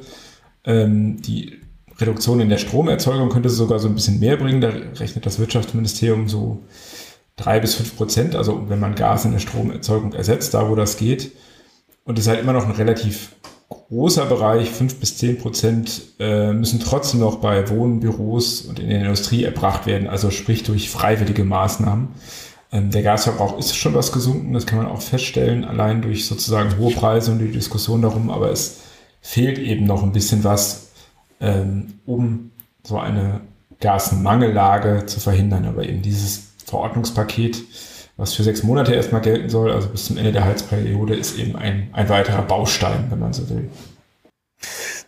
Ähm, 0.66 1.22
die 1.22 1.62
Reduktion 1.98 2.42
in 2.42 2.50
der 2.50 2.58
Stromerzeugung 2.58 3.30
könnte 3.30 3.50
sogar 3.50 3.80
so 3.80 3.88
ein 3.88 3.96
bisschen 3.96 4.20
mehr 4.20 4.36
bringen. 4.36 4.60
Da 4.60 4.70
rechnet 4.70 5.26
das 5.26 5.40
Wirtschaftsministerium 5.40 6.28
so 6.28 6.64
drei 7.38 7.60
bis 7.60 7.76
fünf 7.76 7.96
Prozent. 7.96 8.36
Also 8.36 8.68
wenn 8.68 8.80
man 8.80 8.96
Gas 8.96 9.24
in 9.24 9.32
der 9.32 9.40
Stromerzeugung 9.40 10.14
ersetzt, 10.14 10.54
da 10.54 10.70
wo 10.70 10.76
das 10.76 10.98
geht. 10.98 11.32
Und 12.04 12.18
es 12.18 12.26
ist 12.26 12.30
halt 12.30 12.42
immer 12.42 12.54
noch 12.54 12.66
ein 12.66 12.72
relativ 12.72 13.36
großer 13.70 14.26
Bereich, 14.26 14.70
fünf 14.70 14.96
bis 15.00 15.18
zehn 15.18 15.38
Prozent 15.38 16.02
äh, 16.20 16.52
müssen 16.54 16.80
trotzdem 16.80 17.20
noch 17.20 17.38
bei 17.38 17.70
Wohnen, 17.70 18.00
Büros 18.00 18.62
und 18.62 18.80
in 18.80 18.90
der 18.90 19.02
Industrie 19.02 19.44
erbracht 19.44 19.86
werden, 19.86 20.08
also 20.08 20.30
sprich 20.32 20.64
durch 20.64 20.90
freiwillige 20.90 21.44
Maßnahmen. 21.44 22.10
Ähm, 22.72 22.90
der 22.90 23.04
Gasverbrauch 23.04 23.60
ist 23.60 23.76
schon 23.76 23.94
was 23.94 24.12
gesunken, 24.12 24.54
das 24.54 24.66
kann 24.66 24.80
man 24.80 24.88
auch 24.88 25.02
feststellen, 25.02 25.64
allein 25.64 26.02
durch 26.02 26.26
sozusagen 26.26 26.78
hohe 26.78 26.92
Preise 26.92 27.32
und 27.32 27.40
die 27.40 27.52
Diskussion 27.52 28.02
darum, 28.02 28.30
aber 28.30 28.52
es 28.52 28.80
fehlt 29.22 29.60
eben 29.60 29.86
noch 29.86 30.04
ein 30.04 30.14
bisschen 30.14 30.44
was, 30.44 30.88
ähm, 31.40 32.00
um 32.06 32.52
so 32.84 32.98
eine 32.98 33.42
Gasmangellage 33.80 35.06
zu 35.06 35.20
verhindern. 35.20 35.66
Aber 35.66 35.84
eben 35.84 36.02
dieses 36.02 36.44
Verordnungspaket 36.66 37.62
was 38.22 38.36
für 38.36 38.44
sechs 38.44 38.62
Monate 38.62 38.94
erstmal 38.94 39.22
gelten 39.22 39.50
soll, 39.50 39.72
also 39.72 39.90
bis 39.90 40.06
zum 40.06 40.18
Ende 40.18 40.32
der 40.32 40.46
Heizperiode, 40.46 41.16
ist 41.16 41.40
eben 41.40 41.56
ein, 41.56 41.90
ein 41.92 42.08
weiterer 42.08 42.44
Baustein, 42.44 43.08
wenn 43.10 43.18
man 43.18 43.34
so 43.34 43.50
will. 43.50 43.68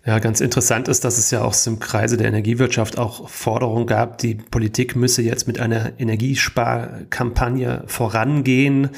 Ja, 0.03 0.17
ganz 0.17 0.41
interessant 0.41 0.87
ist, 0.87 1.05
dass 1.05 1.19
es 1.19 1.29
ja 1.29 1.43
auch 1.43 1.53
im 1.67 1.77
Kreise 1.77 2.17
der 2.17 2.27
Energiewirtschaft 2.27 2.97
auch 2.97 3.29
Forderungen 3.29 3.85
gab, 3.85 4.17
die 4.17 4.33
Politik 4.33 4.95
müsse 4.95 5.21
jetzt 5.21 5.47
mit 5.47 5.59
einer 5.59 5.91
Energiesparkampagne 5.99 7.83
vorangehen 7.85 8.89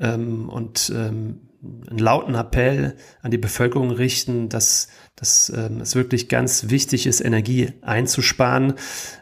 ähm, 0.00 0.48
und 0.48 0.90
ähm, 0.96 1.40
einen 1.90 1.98
lauten 1.98 2.36
Appell 2.36 2.96
an 3.20 3.30
die 3.30 3.38
Bevölkerung 3.38 3.90
richten, 3.90 4.48
dass 4.48 4.88
dass 5.18 5.52
ähm, 5.54 5.80
es 5.80 5.94
wirklich 5.96 6.28
ganz 6.28 6.70
wichtig 6.70 7.06
ist, 7.06 7.20
Energie 7.20 7.72
einzusparen. 7.82 8.74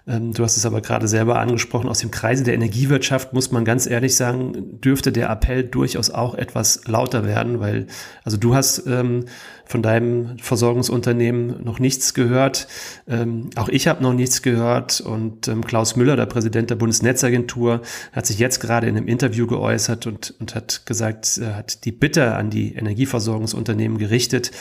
Ähm, 0.06 0.32
du 0.32 0.44
hast 0.44 0.56
es 0.56 0.66
aber 0.66 0.82
gerade 0.82 1.08
selber 1.08 1.38
angesprochen, 1.38 1.88
aus 1.88 2.00
dem 2.00 2.10
Kreise 2.10 2.44
der 2.44 2.54
Energiewirtschaft 2.54 3.32
muss 3.32 3.50
man 3.50 3.64
ganz 3.64 3.86
ehrlich 3.86 4.14
sagen, 4.14 4.80
dürfte 4.80 5.10
der 5.10 5.30
Appell 5.30 5.64
durchaus 5.64 6.10
auch 6.10 6.34
etwas 6.34 6.82
lauter 6.86 7.24
werden, 7.24 7.60
weil, 7.60 7.86
also 8.24 8.36
du 8.36 8.54
hast 8.54 8.86
ähm, 8.86 9.24
von 9.64 9.82
deinem 9.82 10.38
Versorgungsunternehmen 10.38 11.64
noch 11.64 11.78
nichts 11.78 12.14
gehört. 12.14 12.68
Ähm, 13.08 13.50
auch 13.56 13.68
ich 13.68 13.88
habe 13.88 14.02
noch 14.02 14.12
nichts 14.12 14.42
gehört. 14.42 15.00
Und 15.00 15.48
ähm, 15.48 15.64
Klaus 15.64 15.96
Müller, 15.96 16.14
der 16.14 16.26
Präsident 16.26 16.70
der 16.70 16.76
Bundesnetzagentur, 16.76 17.80
hat 18.12 18.26
sich 18.26 18.38
jetzt 18.38 18.60
gerade 18.60 18.86
in 18.86 18.96
einem 18.96 19.08
Interview 19.08 19.46
geäußert 19.46 20.06
und, 20.06 20.34
und 20.38 20.54
hat 20.54 20.86
gesagt, 20.86 21.38
er 21.38 21.56
hat 21.56 21.84
die 21.84 21.92
Bitte 21.92 22.34
an 22.34 22.50
die 22.50 22.74
Energieversorgungsunternehmen 22.74 23.98
gerichtet, 23.98 24.52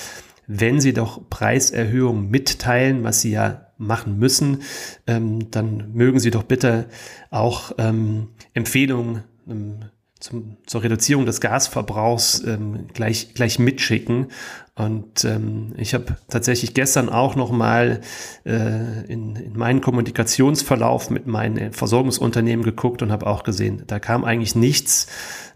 wenn 0.48 0.80
sie 0.80 0.94
doch 0.94 1.30
Preiserhöhungen 1.30 2.30
mitteilen, 2.30 3.04
was 3.04 3.22
sie 3.22 3.32
ja 3.32 3.68
machen 3.78 4.18
müssen, 4.20 4.62
ähm, 5.08 5.52
dann 5.52 5.92
mögen 5.94 6.20
sie 6.20 6.32
doch 6.32 6.44
bitte 6.44 6.86
auch 7.30 7.74
ähm, 7.78 8.30
Empfehlungen 8.54 9.24
ähm, 9.50 9.86
zum, 10.20 10.58
zur 10.66 10.84
Reduzierung 10.84 11.26
des 11.26 11.42
Gasverbrauchs 11.42 12.44
ähm, 12.46 12.88
gleich, 12.94 13.34
gleich 13.34 13.60
mitschicken. 13.60 14.28
Und 14.76 15.24
ähm, 15.24 15.74
ich 15.78 15.94
habe 15.94 16.18
tatsächlich 16.30 16.74
gestern 16.74 17.10
auch 17.10 17.36
noch 17.36 17.52
mal 17.52 18.02
äh, 18.46 19.06
in, 19.08 19.36
in 19.36 19.58
meinen 19.58 19.82
Kommunikationsverlauf 19.82 21.10
mit 21.10 21.28
meinen 21.28 21.74
Versorgungsunternehmen 21.74 22.66
geguckt 22.66 23.02
und 23.02 23.12
habe 23.12 23.28
auch 23.28 23.44
gesehen, 23.44 23.84
da 23.88 24.00
kam 24.00 24.24
eigentlich 24.24 24.56
nichts. 24.56 25.08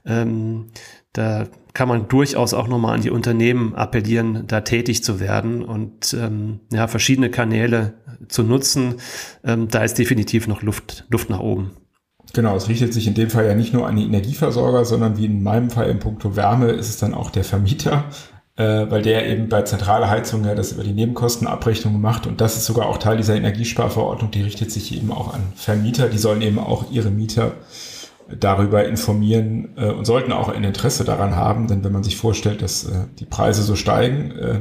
Ähm, 0.06 0.68
da 1.14 1.48
kann 1.74 1.88
man 1.88 2.08
durchaus 2.08 2.54
auch 2.54 2.68
nochmal 2.68 2.96
an 2.96 3.02
die 3.02 3.12
Unternehmen 3.12 3.76
appellieren, 3.76 4.46
da 4.48 4.62
tätig 4.62 5.04
zu 5.04 5.20
werden 5.20 5.64
und 5.64 6.14
ähm, 6.20 6.62
ja, 6.72 6.88
verschiedene 6.88 7.30
Kanäle 7.30 7.94
zu 8.28 8.44
nutzen. 8.44 8.96
Ähm, 9.44 9.68
da 9.70 9.84
ist 9.84 9.98
definitiv 9.98 10.48
noch 10.48 10.62
Luft, 10.62 11.06
Luft 11.10 11.30
nach 11.30 11.40
oben. 11.40 11.72
Genau, 12.34 12.56
es 12.56 12.70
richtet 12.70 12.94
sich 12.94 13.08
in 13.08 13.16
dem 13.16 13.30
Fall 13.30 13.46
ja 13.46 13.56
nicht 13.56 13.74
nur 13.74 13.88
an 13.88 13.96
die 13.96 14.04
Energieversorger, 14.04 14.86
sondern 14.86 15.18
wie 15.18 15.26
in 15.26 15.42
meinem 15.42 15.70
Fall 15.70 15.90
in 15.90 16.00
puncto 16.00 16.36
Wärme 16.36 16.72
ist 16.72 16.90
es 16.90 16.98
dann 16.98 17.14
auch 17.14 17.32
der 17.32 17.44
Vermieter, 17.44 18.06
äh, 18.56 18.86
weil 18.90 19.02
der 19.02 19.28
eben 19.28 19.50
bei 19.50 19.64
zentraler 19.64 20.10
Heizung 20.10 20.46
ja 20.46 20.54
das 20.54 20.72
über 20.72 20.84
die 20.84 20.94
Nebenkostenabrechnung 20.94 22.00
macht 22.00 22.28
und 22.28 22.40
das 22.40 22.56
ist 22.56 22.66
sogar 22.66 22.88
auch 22.88 22.98
Teil 22.98 23.18
dieser 23.18 23.36
Energiesparverordnung, 23.36 24.30
die 24.30 24.44
richtet 24.44 24.72
sich 24.72 24.96
eben 24.96 25.12
auch 25.12 25.34
an 25.34 25.42
Vermieter, 25.56 26.08
die 26.08 26.20
sollen 26.20 26.42
eben 26.42 26.60
auch 26.60 26.92
ihre 26.92 27.10
Mieter 27.10 27.54
darüber 28.38 28.86
informieren 28.86 29.70
äh, 29.78 29.90
und 29.92 30.06
sollten 30.06 30.32
auch 30.32 30.50
ein 30.50 30.64
Interesse 30.64 31.04
daran 31.04 31.36
haben, 31.36 31.68
denn 31.68 31.84
wenn 31.84 31.92
man 31.92 32.04
sich 32.04 32.18
vorstellt, 32.18 32.62
dass 32.62 32.86
äh, 32.86 33.06
die 33.20 33.26
Preise 33.26 33.64
so 33.64 33.76
steigen, 33.76 34.32
äh, 34.32 34.60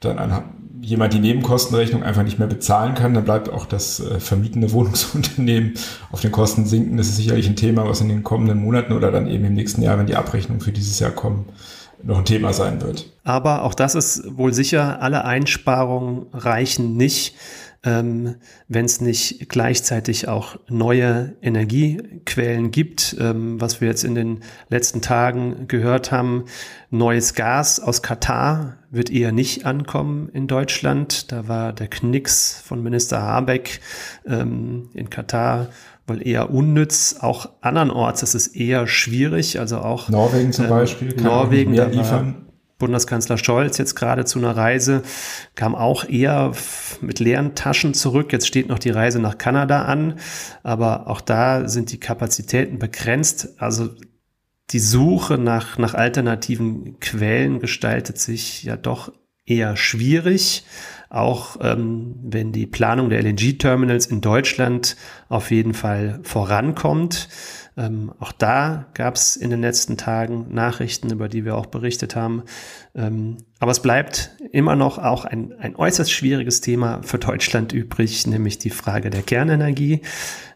dann 0.00 0.18
ein, 0.18 0.42
jemand 0.82 1.12
die 1.12 1.18
Nebenkostenrechnung 1.18 2.02
einfach 2.02 2.22
nicht 2.22 2.38
mehr 2.38 2.48
bezahlen 2.48 2.94
kann, 2.94 3.14
dann 3.14 3.24
bleibt 3.24 3.50
auch 3.50 3.66
das 3.66 4.00
äh, 4.00 4.20
vermietende 4.20 4.72
Wohnungsunternehmen 4.72 5.74
auf 6.10 6.20
den 6.20 6.32
Kosten 6.32 6.66
sinken. 6.66 6.96
Das 6.96 7.08
ist 7.08 7.16
sicherlich 7.16 7.46
ein 7.48 7.56
Thema, 7.56 7.88
was 7.88 8.00
in 8.00 8.08
den 8.08 8.22
kommenden 8.22 8.58
Monaten 8.58 8.92
oder 8.92 9.10
dann 9.10 9.26
eben 9.26 9.44
im 9.44 9.54
nächsten 9.54 9.82
Jahr, 9.82 9.98
wenn 9.98 10.06
die 10.06 10.16
Abrechnungen 10.16 10.60
für 10.60 10.72
dieses 10.72 10.98
Jahr 11.00 11.10
kommen, 11.10 11.46
noch 12.02 12.18
ein 12.18 12.24
Thema 12.24 12.52
sein 12.52 12.80
wird. 12.80 13.10
Aber 13.24 13.62
auch 13.62 13.74
das 13.74 13.94
ist 13.94 14.36
wohl 14.36 14.54
sicher, 14.54 15.02
alle 15.02 15.24
Einsparungen 15.24 16.26
reichen 16.32 16.96
nicht 16.96 17.34
ähm, 17.82 18.36
wenn 18.68 18.84
es 18.84 19.00
nicht 19.00 19.48
gleichzeitig 19.48 20.28
auch 20.28 20.56
neue 20.68 21.36
Energiequellen 21.40 22.70
gibt, 22.70 23.16
ähm, 23.18 23.60
was 23.60 23.80
wir 23.80 23.88
jetzt 23.88 24.04
in 24.04 24.14
den 24.14 24.40
letzten 24.68 25.00
Tagen 25.00 25.66
gehört 25.66 26.12
haben. 26.12 26.44
Neues 26.90 27.34
Gas 27.34 27.80
aus 27.80 28.02
Katar 28.02 28.76
wird 28.90 29.10
eher 29.10 29.32
nicht 29.32 29.64
ankommen 29.64 30.28
in 30.32 30.46
Deutschland. 30.46 31.32
Da 31.32 31.48
war 31.48 31.72
der 31.72 31.88
Knicks 31.88 32.60
von 32.64 32.82
Minister 32.82 33.22
Habeck 33.22 33.80
ähm, 34.26 34.90
in 34.92 35.08
Katar 35.08 35.68
wohl 36.06 36.26
eher 36.26 36.50
unnütz. 36.50 37.16
Auch 37.20 37.48
andernorts 37.62 38.22
ist 38.22 38.34
es 38.34 38.48
eher 38.48 38.86
schwierig. 38.86 39.58
Also 39.58 39.78
auch 39.78 40.10
Norwegen 40.10 40.52
zum 40.52 40.66
ähm, 40.66 40.70
Beispiel 40.70 41.12
kann 41.12 41.24
Norwegen 41.24 41.70
mehr 41.70 41.88
liefern. 41.88 42.49
Bundeskanzler 42.80 43.38
Scholz 43.38 43.78
jetzt 43.78 43.94
gerade 43.94 44.24
zu 44.24 44.40
einer 44.40 44.56
Reise, 44.56 45.02
kam 45.54 45.76
auch 45.76 46.08
eher 46.08 46.50
mit 47.00 47.20
leeren 47.20 47.54
Taschen 47.54 47.94
zurück. 47.94 48.32
Jetzt 48.32 48.48
steht 48.48 48.68
noch 48.68 48.80
die 48.80 48.90
Reise 48.90 49.20
nach 49.20 49.38
Kanada 49.38 49.82
an, 49.82 50.18
aber 50.64 51.06
auch 51.06 51.20
da 51.20 51.68
sind 51.68 51.92
die 51.92 52.00
Kapazitäten 52.00 52.80
begrenzt. 52.80 53.54
Also 53.58 53.90
die 54.70 54.80
Suche 54.80 55.38
nach, 55.38 55.78
nach 55.78 55.94
alternativen 55.94 56.98
Quellen 56.98 57.60
gestaltet 57.60 58.18
sich 58.18 58.64
ja 58.64 58.76
doch 58.76 59.12
eher 59.46 59.76
schwierig, 59.76 60.64
auch 61.08 61.56
ähm, 61.60 62.14
wenn 62.22 62.52
die 62.52 62.66
Planung 62.66 63.10
der 63.10 63.20
LNG-Terminals 63.22 64.06
in 64.06 64.20
Deutschland 64.20 64.96
auf 65.28 65.50
jeden 65.50 65.74
Fall 65.74 66.20
vorankommt. 66.22 67.28
Ähm, 67.80 68.12
auch 68.18 68.32
da 68.32 68.88
gab 68.92 69.14
es 69.14 69.36
in 69.36 69.48
den 69.48 69.62
letzten 69.62 69.96
Tagen 69.96 70.52
Nachrichten, 70.52 71.10
über 71.10 71.30
die 71.30 71.46
wir 71.46 71.56
auch 71.56 71.64
berichtet 71.64 72.14
haben. 72.14 72.42
Ähm, 72.94 73.38
aber 73.58 73.72
es 73.72 73.80
bleibt 73.80 74.36
immer 74.52 74.76
noch 74.76 74.98
auch 74.98 75.24
ein, 75.24 75.54
ein 75.58 75.76
äußerst 75.76 76.12
schwieriges 76.12 76.60
Thema 76.60 77.00
für 77.02 77.18
Deutschland 77.18 77.72
übrig, 77.72 78.26
nämlich 78.26 78.58
die 78.58 78.68
Frage 78.68 79.08
der 79.08 79.22
Kernenergie. 79.22 80.02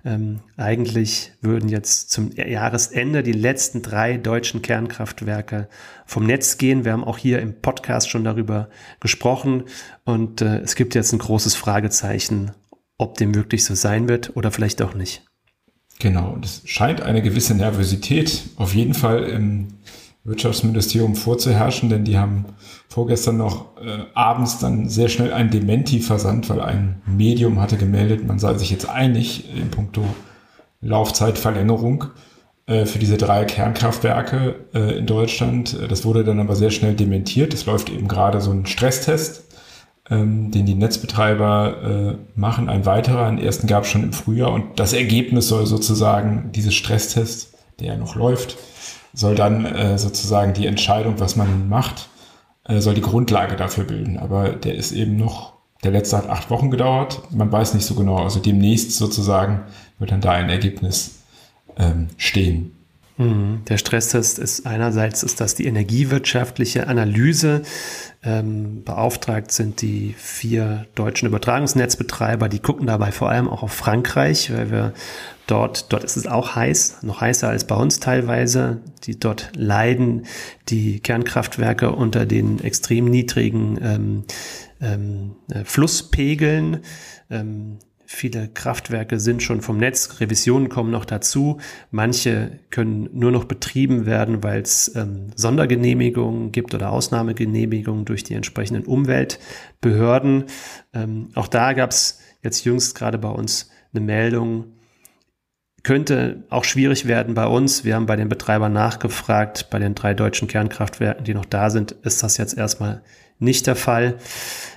Ähm, 0.04 0.40
eigentlich 0.58 1.32
würden 1.40 1.70
jetzt 1.70 2.10
zum 2.10 2.30
Jahresende 2.32 3.22
die 3.22 3.32
letzten 3.32 3.80
drei 3.80 4.18
deutschen 4.18 4.60
Kernkraftwerke 4.60 5.68
vom 6.04 6.26
Netz 6.26 6.58
gehen. 6.58 6.84
Wir 6.84 6.92
haben 6.92 7.04
auch 7.04 7.16
hier 7.16 7.40
im 7.40 7.58
Podcast 7.62 8.10
schon 8.10 8.24
darüber 8.24 8.68
gesprochen 9.00 9.64
und 10.04 10.42
äh, 10.42 10.58
es 10.58 10.74
gibt 10.74 10.94
jetzt 10.94 11.14
ein 11.14 11.20
großes 11.20 11.54
Fragezeichen, 11.54 12.50
ob 12.98 13.16
dem 13.16 13.34
wirklich 13.34 13.64
so 13.64 13.74
sein 13.74 14.10
wird 14.10 14.37
oder 14.37 14.50
vielleicht 14.50 14.82
auch 14.82 14.92
nicht. 14.92 15.24
Genau, 15.98 16.33
und 16.33 16.44
es 16.44 16.62
scheint 16.64 17.00
eine 17.02 17.22
gewisse 17.22 17.54
Nervosität 17.54 18.42
auf 18.57 18.74
jeden 18.74 18.94
Fall 18.94 19.24
im 19.24 19.68
Wirtschaftsministerium 20.24 21.14
vorzuherrschen, 21.16 21.90
denn 21.90 22.04
die 22.04 22.18
haben 22.18 22.46
vorgestern 22.88 23.37
noch 23.37 23.76
äh, 23.76 24.04
abends 24.14 24.59
dann 24.59 24.88
sehr 24.88 25.09
schnell 25.09 25.33
ein 25.33 25.50
Dementi 25.50 26.00
versandt, 26.00 26.48
weil 26.48 26.61
ein 26.61 27.02
Medium 27.07 27.61
hatte 27.61 27.76
gemeldet, 27.76 28.26
man 28.26 28.38
sei 28.38 28.54
sich 28.54 28.70
jetzt 28.70 28.88
einig 28.88 29.54
in 29.54 29.70
puncto 29.70 30.04
Laufzeitverlängerung 30.80 32.04
äh, 32.66 32.87
für 32.87 32.98
diese 32.98 33.18
drei 33.18 33.44
Kernkraftwerke 33.44 34.54
äh, 34.72 34.98
in 34.98 35.07
Deutschland. 35.07 35.78
Das 35.90 36.04
wurde 36.07 36.24
dann 36.24 36.40
aber 36.40 36.57
sehr 36.57 36.70
schnell 36.70 36.94
dementiert. 36.94 37.52
Es 37.52 37.66
läuft 37.66 37.90
eben 37.90 38.09
gerade 38.09 38.40
so 38.40 38.50
ein 38.50 38.64
Stresstest 38.64 39.43
ähm, 40.10 40.50
den 40.50 40.66
die 40.66 40.74
Netzbetreiber 40.74 41.82
äh, 41.82 42.38
machen, 42.38 42.68
ein 42.68 42.86
weiterer. 42.86 43.26
Einen 43.26 43.38
ersten 43.38 43.66
gab 43.66 43.84
es 43.84 43.90
schon 43.90 44.02
im 44.02 44.12
Frühjahr 44.12 44.52
und 44.52 44.78
das 44.78 44.92
Ergebnis 44.92 45.48
soll 45.48 45.66
sozusagen, 45.66 46.50
dieses 46.52 46.74
Stresstest, 46.74 47.54
der 47.80 47.88
ja 47.88 47.96
noch 47.96 48.14
läuft, 48.14 48.56
soll 49.12 49.34
dann 49.34 49.64
äh, 49.64 49.98
sozusagen 49.98 50.52
die 50.52 50.66
Entscheidung, 50.66 51.20
was 51.20 51.36
man 51.36 51.68
macht, 51.68 52.08
äh, 52.64 52.80
soll 52.80 52.94
die 52.94 53.00
Grundlage 53.00 53.56
dafür 53.56 53.84
bilden. 53.84 54.18
Aber 54.18 54.50
der 54.50 54.74
ist 54.74 54.92
eben 54.92 55.16
noch, 55.16 55.54
der 55.82 55.92
letzte 55.92 56.16
hat 56.16 56.28
acht 56.28 56.50
Wochen 56.50 56.70
gedauert. 56.70 57.22
Man 57.30 57.50
weiß 57.50 57.74
nicht 57.74 57.86
so 57.86 57.94
genau. 57.94 58.16
Also 58.16 58.40
demnächst 58.40 58.92
sozusagen 58.92 59.62
wird 59.98 60.10
dann 60.10 60.20
da 60.20 60.32
ein 60.32 60.50
Ergebnis 60.50 61.22
ähm, 61.76 62.08
stehen. 62.16 62.72
Mhm. 63.16 63.62
Der 63.68 63.79
Stresstest 63.79 64.38
ist 64.38 64.66
einerseits 64.66 65.22
ist 65.22 65.40
das 65.40 65.55
die 65.55 65.66
energiewirtschaftliche 65.66 66.88
Analyse. 66.88 67.62
Ähm, 68.24 68.83
beauftragt 68.85 69.53
sind 69.53 69.83
die 69.83 70.14
vier 70.18 70.87
deutschen 70.94 71.29
Übertragungsnetzbetreiber. 71.29 72.48
Die 72.48 72.59
gucken 72.59 72.87
dabei 72.87 73.12
vor 73.12 73.31
allem 73.31 73.48
auch 73.48 73.62
auf 73.62 73.72
Frankreich, 73.72 74.53
weil 74.53 74.70
wir 74.70 74.94
dort, 75.46 75.92
dort 75.92 76.03
ist 76.05 76.16
es 76.16 76.27
auch 76.27 76.57
heiß, 76.57 77.03
noch 77.03 77.20
heißer 77.20 77.48
als 77.48 77.66
bei 77.66 77.77
uns 77.77 78.00
teilweise. 78.00 78.81
Die 79.05 79.18
dort 79.20 79.50
leiden 79.55 80.27
die 80.68 80.98
Kernkraftwerke 80.98 81.92
unter 81.92 82.27
den 82.27 82.61
extrem 82.61 83.05
niedrigen 83.05 83.79
ähm, 83.81 84.24
ähm, 84.81 85.37
äh, 85.50 85.64
Flusspegeln. 85.64 86.81
Viele 88.14 88.46
Kraftwerke 88.46 89.18
sind 89.18 89.42
schon 89.42 89.61
vom 89.61 89.77
Netz, 89.77 90.20
Revisionen 90.20 90.68
kommen 90.68 90.92
noch 90.92 91.05
dazu. 91.05 91.59
Manche 91.90 92.61
können 92.70 93.11
nur 93.12 93.33
noch 93.33 93.44
betrieben 93.44 94.07
werden, 94.07 94.44
weil 94.44 94.62
es 94.62 94.94
ähm, 94.94 95.33
Sondergenehmigungen 95.35 96.53
gibt 96.53 96.74
oder 96.74 96.92
Ausnahmegenehmigungen 96.92 98.05
durch 98.05 98.22
die 98.22 98.35
entsprechenden 98.35 98.85
Umweltbehörden. 98.85 100.44
Ähm, 100.92 101.31
auch 101.35 101.48
da 101.48 101.72
gab 101.72 101.90
es 101.90 102.20
jetzt 102.40 102.64
jüngst 102.64 102.94
gerade 102.94 103.18
bei 103.18 103.31
uns 103.31 103.70
eine 103.92 104.05
Meldung, 104.05 104.66
könnte 105.83 106.44
auch 106.50 106.64
schwierig 106.64 107.09
werden 107.09 107.35
bei 107.35 107.46
uns. 107.48 107.85
Wir 107.85 107.96
haben 107.96 108.07
bei 108.07 108.16
den 108.16 108.29
Betreibern 108.29 108.72
nachgefragt, 108.72 109.70
bei 109.70 109.81
den 109.81 109.96
drei 109.96 110.14
deutschen 110.14 110.46
Kernkraftwerken, 110.46 111.24
die 111.24 111.35
noch 111.35 111.46
da 111.46 111.68
sind, 111.68 111.90
ist 111.90 112.22
das 112.22 112.37
jetzt 112.37 112.57
erstmal 112.57 113.03
nicht 113.40 113.66
der 113.66 113.77
Fall. 113.77 114.18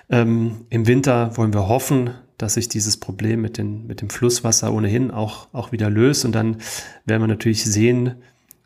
Ähm, 0.09 0.65
Im 0.71 0.87
Winter 0.87 1.37
wollen 1.37 1.53
wir 1.53 1.67
hoffen, 1.67 2.15
dass 2.37 2.55
sich 2.55 2.69
dieses 2.69 2.97
Problem 2.97 3.41
mit, 3.41 3.57
den, 3.57 3.87
mit 3.87 4.01
dem 4.01 4.09
Flusswasser 4.09 4.73
ohnehin 4.73 5.11
auch, 5.11 5.47
auch 5.53 5.71
wieder 5.71 5.89
löst. 5.89 6.25
Und 6.25 6.33
dann 6.33 6.57
werden 7.05 7.23
wir 7.23 7.27
natürlich 7.27 7.63
sehen, 7.63 8.15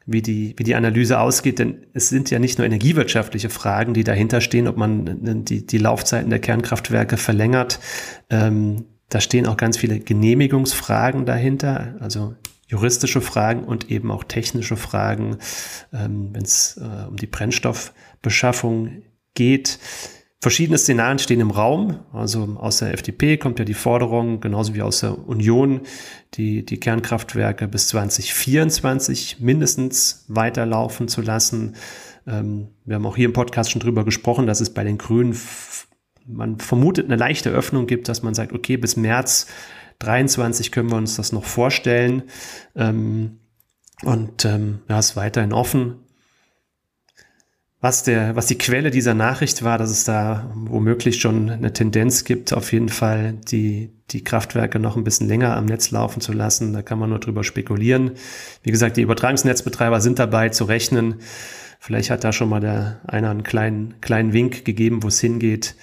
wie 0.06 0.22
die, 0.22 0.54
wie 0.58 0.64
die 0.64 0.76
Analyse 0.76 1.20
ausgeht, 1.20 1.60
denn 1.60 1.86
es 1.94 2.10
sind 2.10 2.32
ja 2.32 2.40
nicht 2.40 2.58
nur 2.58 2.66
energiewirtschaftliche 2.66 3.50
Fragen, 3.50 3.94
die 3.94 4.04
dahinter 4.04 4.42
stehen, 4.42 4.68
ob 4.68 4.76
man 4.78 5.46
die, 5.46 5.66
die 5.66 5.78
Laufzeiten 5.78 6.30
der 6.30 6.40
Kernkraftwerke 6.40 7.18
verlängert. 7.18 7.80
Ähm, 8.30 8.86
da 9.10 9.22
stehen 9.22 9.46
auch 9.46 9.58
ganz 9.58 9.78
viele 9.78 10.00
Genehmigungsfragen 10.00 11.26
dahinter, 11.26 11.96
also 12.00 12.36
juristische 12.68 13.22
Fragen 13.22 13.64
und 13.66 13.92
eben 13.92 14.10
auch 14.12 14.24
technische 14.24 14.78
Fragen, 14.78 15.38
ähm, 15.94 16.30
wenn 16.32 16.44
es 16.44 16.78
äh, 16.78 17.08
um 17.08 17.18
die 17.18 17.28
Brennstoffbeschaffung 17.28 19.04
geht. 19.34 19.80
Verschiedene 20.42 20.80
Szenarien 20.80 21.20
stehen 21.20 21.40
im 21.40 21.52
Raum. 21.52 22.00
Also 22.12 22.58
aus 22.60 22.80
der 22.80 22.96
FDP 22.96 23.38
kommt 23.38 23.60
ja 23.60 23.66
die 23.66 23.76
Forderung, 23.76 24.40
genauso 24.40 24.74
wie 24.74 24.82
aus 24.82 25.02
der 25.02 25.28
Union, 25.28 25.82
die, 26.34 26.66
die 26.66 26.80
Kernkraftwerke 26.80 27.68
bis 27.68 27.90
2024 27.90 29.40
mindestens 29.40 30.26
weiterlaufen 30.28 31.08
zu 31.08 31.22
lassen. 31.22 31.76
Ähm, 32.26 32.70
wir 32.86 32.96
haben 32.96 33.06
auch 33.06 33.16
hier 33.16 33.26
im 33.26 33.34
Podcast 33.34 33.70
schon 33.70 33.82
drüber 33.82 34.04
gesprochen, 34.04 34.48
dass 34.48 34.62
es 34.62 34.74
bei 34.74 34.84
den 34.84 34.98
Grünen 34.98 35.38
man 36.26 36.60
vermutet 36.60 37.06
eine 37.06 37.16
leichte 37.16 37.50
Öffnung 37.50 37.88
gibt, 37.88 38.08
dass 38.08 38.24
man 38.24 38.34
sagt, 38.34 38.54
okay, 38.54 38.78
bis 38.78 38.96
März 38.96 39.48
23 40.00 40.72
können 40.72 40.90
wir 40.90 40.98
uns 40.98 41.16
das 41.16 41.32
noch 41.32 41.46
vorstellen. 41.46 42.24
Ähm, 42.76 43.40
und 44.04 44.46
ähm, 44.46 44.80
ja, 44.90 44.98
ist 44.98 45.16
weiterhin 45.16 45.54
offen. 45.54 46.00
Was, 47.84 48.04
der, 48.04 48.36
was 48.36 48.46
die 48.46 48.60
Quelle 48.60 48.92
dieser 48.92 49.16
Nachricht 49.16 49.64
war, 49.64 49.80
dass 49.80 49.90
es 49.90 50.04
da 50.04 50.52
womöglich 50.54 51.20
schon 51.20 51.50
eine 51.50 51.74
Tendenz 51.74 52.26
gibt, 52.26 52.54
auf 52.54 52.72
jeden 52.72 52.90
Fall 52.90 53.34
die, 53.34 53.90
die 54.12 54.24
Kraftwerke 54.24 54.78
noch 54.78 54.98
ein 54.98 55.04
bisschen 55.04 55.28
länger 55.28 55.58
am 55.58 55.66
Netz 55.66 55.90
laufen 55.90 56.22
zu 56.22 56.32
lassen. 56.32 56.74
Da 56.74 56.84
kann 56.84 57.00
man 57.00 57.10
nur 57.10 57.18
drüber 57.18 57.44
spekulieren. 57.44 58.12
Wie 58.62 58.70
gesagt, 58.70 58.98
die 58.98 59.02
Übertragungsnetzbetreiber 59.02 60.00
sind 60.00 60.20
dabei 60.20 60.50
zu 60.50 60.66
rechnen. 60.66 61.16
Vielleicht 61.80 62.12
hat 62.12 62.24
da 62.24 62.32
schon 62.32 62.50
mal 62.50 62.60
der 62.60 63.02
einer 63.08 63.32
einen 63.32 63.42
kleinen, 63.42 64.00
kleinen 64.00 64.32
Wink 64.32 64.64
gegeben, 64.64 65.02
wo 65.02 65.08
es 65.08 65.20
hingeht. 65.20 65.76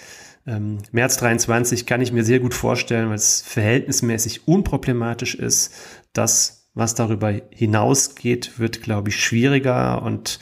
Ähm, 0.46 0.78
März 0.92 1.16
23 1.16 1.84
kann 1.84 2.00
ich 2.00 2.12
mir 2.12 2.22
sehr 2.22 2.38
gut 2.38 2.54
vorstellen, 2.54 3.08
weil 3.08 3.16
es 3.16 3.42
verhältnismäßig 3.42 4.46
unproblematisch 4.46 5.34
ist. 5.34 5.74
Das, 6.12 6.68
was 6.74 6.94
darüber 6.94 7.34
hinausgeht, 7.50 8.61
wird, 8.61 8.82
glaube 8.82 9.08
ich, 9.08 9.20
schwieriger. 9.20 10.00
Und 10.02 10.38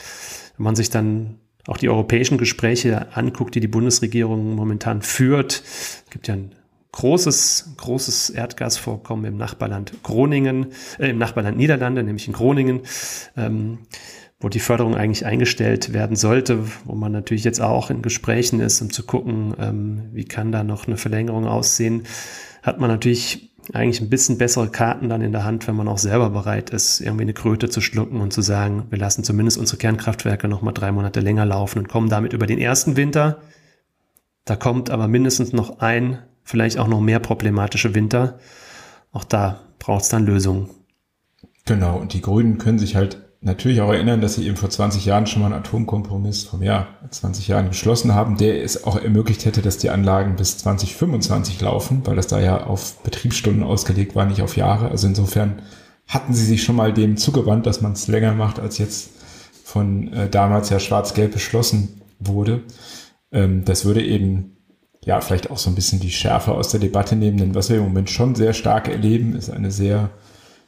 wenn 0.59 0.65
man 0.65 0.77
sich 0.77 0.91
dann 0.91 1.41
auch 1.67 1.77
die 1.77 1.89
europäischen 1.89 2.39
Gespräche 2.39 3.15
anguckt, 3.17 3.55
die 3.55 3.61
die 3.61 3.69
Bundesregierung 3.69 4.55
momentan 4.55 5.03
führt, 5.03 5.63
gibt 6.11 6.29
ja 6.29 6.35
ein 6.35 6.53
großes, 6.93 7.75
großes 7.77 8.31
Erdgasvorkommen 8.31 9.27
im 9.27 9.37
Nachbarland 9.37 9.93
Groningen, 10.03 10.69
äh, 10.99 11.11
im 11.11 11.19
Nachbarland 11.19 11.57
Niederlande, 11.57 12.03
nämlich 12.03 12.27
in 12.27 12.33
Groningen, 12.33 12.81
ähm, 13.37 13.79
wo 14.41 14.49
die 14.49 14.61
Förderung 14.61 14.95
eigentlich 14.95 15.27
eingestellt 15.27 15.93
werden 15.93 16.17
sollte, 16.17 16.61
wo 16.85 16.95
man 16.95 17.13
natürlich 17.13 17.45
jetzt 17.45 17.61
auch 17.61 17.91
in 17.91 18.03
Gesprächen 18.03 18.61
ist, 18.61 18.81
um 18.81 18.91
zu 18.91 19.05
gucken, 19.05 19.55
ähm, 19.59 20.09
wie 20.13 20.25
kann 20.25 20.53
da 20.53 20.63
noch 20.63 20.87
eine 20.87 20.97
Verlängerung 20.97 21.47
aussehen, 21.47 22.05
hat 22.67 22.81
man 22.81 22.91
natürlich 22.91 23.53
eigentlich 23.73 24.01
ein 24.01 24.11
bisschen 24.11 24.39
bessere 24.39 24.69
Karten 24.69 25.09
dann 25.09 25.23
in 25.23 25.33
der 25.33 25.45
Hand, 25.45 25.67
wenn 25.67 25.77
man 25.77 25.89
auch 25.89 25.99
selber 25.99 26.31
bereit 26.31 26.71
ist, 26.71 27.01
irgendwie 27.01 27.23
eine 27.23 27.33
Kröte 27.33 27.69
zu 27.69 27.81
schlucken 27.81 28.21
und 28.21 28.33
zu 28.33 28.43
sagen, 28.43 28.87
wir 28.91 28.99
lassen 28.99 29.25
zumindest 29.25 29.59
unsere 29.59 29.79
Kernkraftwerke 29.79 30.49
noch 30.49 30.63
mal 30.63 30.73
drei 30.73 30.93
Monate 30.93 31.21
länger 31.21 31.47
laufen 31.47 31.79
und 31.79 31.89
kommen 31.89 32.09
damit 32.09 32.33
über 32.33 32.47
den 32.47 32.59
ersten 32.59 32.97
Winter. 32.97 33.39
Da 34.45 34.57
kommt 34.57 34.91
aber 34.91 35.09
mindestens 35.09 35.53
noch 35.53 35.79
ein, 35.79 36.19
vielleicht 36.43 36.79
auch 36.79 36.89
noch 36.89 37.01
mehr 37.01 37.21
problematische 37.21 37.95
Winter. 37.95 38.39
Auch 39.13 39.25
da 39.25 39.61
braucht 39.79 40.03
es 40.03 40.09
dann 40.09 40.27
Lösungen. 40.27 40.71
Genau, 41.65 41.99
und 41.99 42.13
die 42.13 42.21
Grünen 42.21 42.59
können 42.59 42.79
sich 42.79 42.95
halt 42.95 43.26
natürlich 43.47 43.81
auch 43.81 43.93
erinnern, 43.93 44.21
dass 44.21 44.35
sie 44.35 44.47
eben 44.47 44.57
vor 44.57 44.69
20 44.69 45.07
Jahren 45.07 45.27
schon 45.27 45.41
mal 45.41 45.47
einen 45.47 45.61
Atomkompromiss 45.61 46.53
mehr 46.55 46.89
als 47.03 47.21
20 47.21 47.47
Jahren 47.49 47.69
geschlossen 47.69 48.13
haben, 48.13 48.37
der 48.37 48.63
es 48.63 48.85
auch 48.85 49.01
ermöglicht 49.01 49.45
hätte, 49.45 49.63
dass 49.63 49.79
die 49.79 49.89
Anlagen 49.89 50.35
bis 50.35 50.59
2025 50.59 51.61
laufen, 51.61 52.03
weil 52.05 52.17
das 52.17 52.27
da 52.27 52.41
ja 52.41 52.65
auf 52.67 53.03
Betriebsstunden 53.05 53.63
ausgelegt 53.63 54.17
war, 54.17 54.27
nicht 54.27 54.43
auf 54.43 54.57
Jahre. 54.57 54.91
Also 54.91 55.07
insofern 55.07 55.63
hatten 56.09 56.35
sie 56.35 56.45
sich 56.45 56.65
schon 56.65 56.77
mal 56.77 56.93
dem 56.93 57.17
zugewandt, 57.17 57.67
dass 57.67 57.81
man 57.81 57.93
es 57.93 58.09
länger 58.09 58.35
macht, 58.35 58.59
als 58.59 58.79
jetzt 58.79 59.11
von 59.65 60.13
äh, 60.13 60.29
damals 60.29 60.69
ja 60.71 60.81
schwarz-gelb 60.81 61.33
beschlossen 61.33 62.03
wurde. 62.19 62.65
Ähm, 63.31 63.65
das 63.65 63.85
würde 63.85 64.05
eben 64.05 64.57
ja 65.05 65.21
vielleicht 65.21 65.53
auch 65.53 65.59
so 65.59 65.71
ein 65.71 65.77
bisschen 65.77 66.01
die 66.01 66.11
Schärfe 66.11 66.51
aus 66.51 66.71
der 66.71 66.81
Debatte 66.81 67.15
nehmen, 67.15 67.39
denn 67.39 67.55
was 67.55 67.71
wir 67.71 67.77
im 67.77 67.85
Moment 67.85 68.11
schon 68.11 68.35
sehr 68.35 68.55
stark 68.55 68.89
erleben, 68.89 69.37
ist 69.37 69.51
eine 69.51 69.71
sehr 69.71 70.11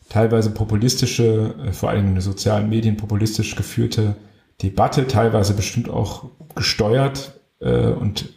teilweise 0.08 0.50
populistische, 0.50 1.54
äh, 1.66 1.72
vor 1.72 1.90
allem 1.90 2.08
in 2.08 2.14
den 2.14 2.20
sozialen 2.20 2.68
Medien 2.68 2.96
populistisch 2.96 3.54
geführte 3.56 4.16
Debatte, 4.62 5.06
teilweise 5.06 5.54
bestimmt 5.54 5.88
auch 5.88 6.24
gesteuert 6.54 7.32
äh, 7.60 7.88
und 7.88 8.30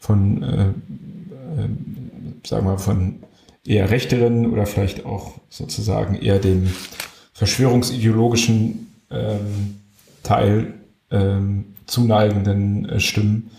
von, 0.00 0.42
äh, 0.42 0.68
äh, 0.68 1.68
sagen 2.44 2.66
wir, 2.66 2.78
von 2.78 3.22
eher 3.64 3.90
rechteren 3.90 4.50
oder 4.50 4.66
vielleicht 4.66 5.04
auch 5.04 5.34
sozusagen 5.50 6.14
eher 6.14 6.38
dem 6.38 6.68
verschwörungsideologischen 7.34 8.92
ähm, 9.10 9.80
Teil 10.22 10.74
ähm, 11.10 11.66
zuneigenden 11.86 12.88
äh, 12.88 13.00
Stimmen. 13.00 13.50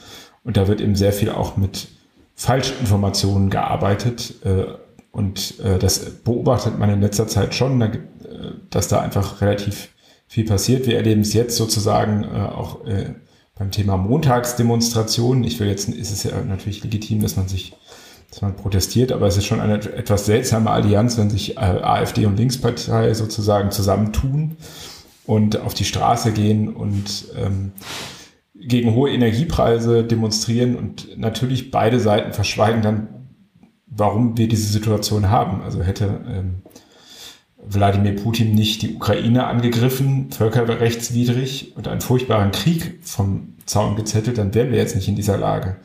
Und 0.44 0.58
da 0.58 0.68
wird 0.68 0.82
eben 0.82 0.96
sehr 0.96 1.14
viel 1.14 1.30
auch 1.30 1.58
mit 1.58 1.88
Falschinformationen 2.36 3.50
gearbeitet. 3.50 4.34
Äh, 4.44 4.66
und 5.12 5.60
äh, 5.60 5.80
das 5.80 6.00
beobachtet 6.00 6.78
man 6.78 6.90
in 6.90 7.02
letzter 7.02 7.28
Zeit 7.28 7.56
schon, 7.56 7.82
äh, 7.82 8.00
dass 8.70 8.88
da 8.88 9.02
einfach 9.02 9.42
relativ 9.42 9.90
viel 10.28 10.46
passiert. 10.46 10.86
Wir 10.86 10.98
erleben 10.98 11.22
es 11.22 11.34
jetzt 11.34 11.56
sozusagen 11.56 12.24
äh, 12.24 12.28
auch 12.38 12.86
äh, 12.86 13.16
beim 13.58 13.72
Thema 13.72 13.98
Montagsdemonstrationen. 13.98 15.44
Ich 15.44 15.60
will 15.60 15.68
jetzt, 15.68 15.90
ist 15.90 16.12
es 16.12 16.24
ja 16.24 16.42
natürlich 16.42 16.84
legitim, 16.84 17.22
dass 17.22 17.36
man 17.36 17.48
sich, 17.48 17.76
dass 18.30 18.42
man 18.42 18.56
protestiert, 18.56 19.12
aber 19.12 19.28
es 19.28 19.38
ist 19.38 19.46
schon 19.46 19.60
eine 19.60 19.76
etwas 19.76 20.28
seltsame 20.28 20.70
Allianz, 20.70 21.18
wenn 21.18 21.30
sich 21.30 21.58
äh, 21.58 21.62
AfD 21.62 22.26
und 22.26 22.38
Linkspartei 22.38 23.14
sozusagen 23.14 23.72
zusammentun 23.72 24.58
und 25.26 25.60
auf 25.60 25.74
die 25.74 25.86
Straße 25.86 26.32
gehen 26.32 26.74
und 26.74 27.26
ähm, 27.36 27.72
gegen 28.54 28.94
hohe 28.94 29.10
Energiepreise 29.10 30.04
demonstrieren 30.04 30.76
und 30.76 31.18
natürlich 31.18 31.72
beide 31.72 32.00
Seiten 32.00 32.34
verschweigen 32.34 32.82
dann 32.82 33.19
warum 33.90 34.38
wir 34.38 34.48
diese 34.48 34.72
Situation 34.72 35.30
haben. 35.30 35.62
Also 35.62 35.82
hätte 35.82 36.22
ähm, 36.28 36.62
Wladimir 37.58 38.16
Putin 38.16 38.56
nicht 38.56 38.82
die 38.82 38.96
Ukraine 38.96 39.46
angegriffen, 39.48 40.32
völkerrechtswidrig 40.32 41.74
und 41.76 41.88
einen 41.88 42.02
furchtbaren 42.02 42.52
Krieg 42.52 43.00
vom 43.04 43.56
Zaun 43.66 43.96
gezettelt, 43.96 44.38
dann 44.38 44.54
wären 44.54 44.72
wir 44.72 44.78
jetzt 44.78 44.96
nicht 44.96 45.08
in 45.08 45.16
dieser 45.16 45.38
Lage. 45.38 45.78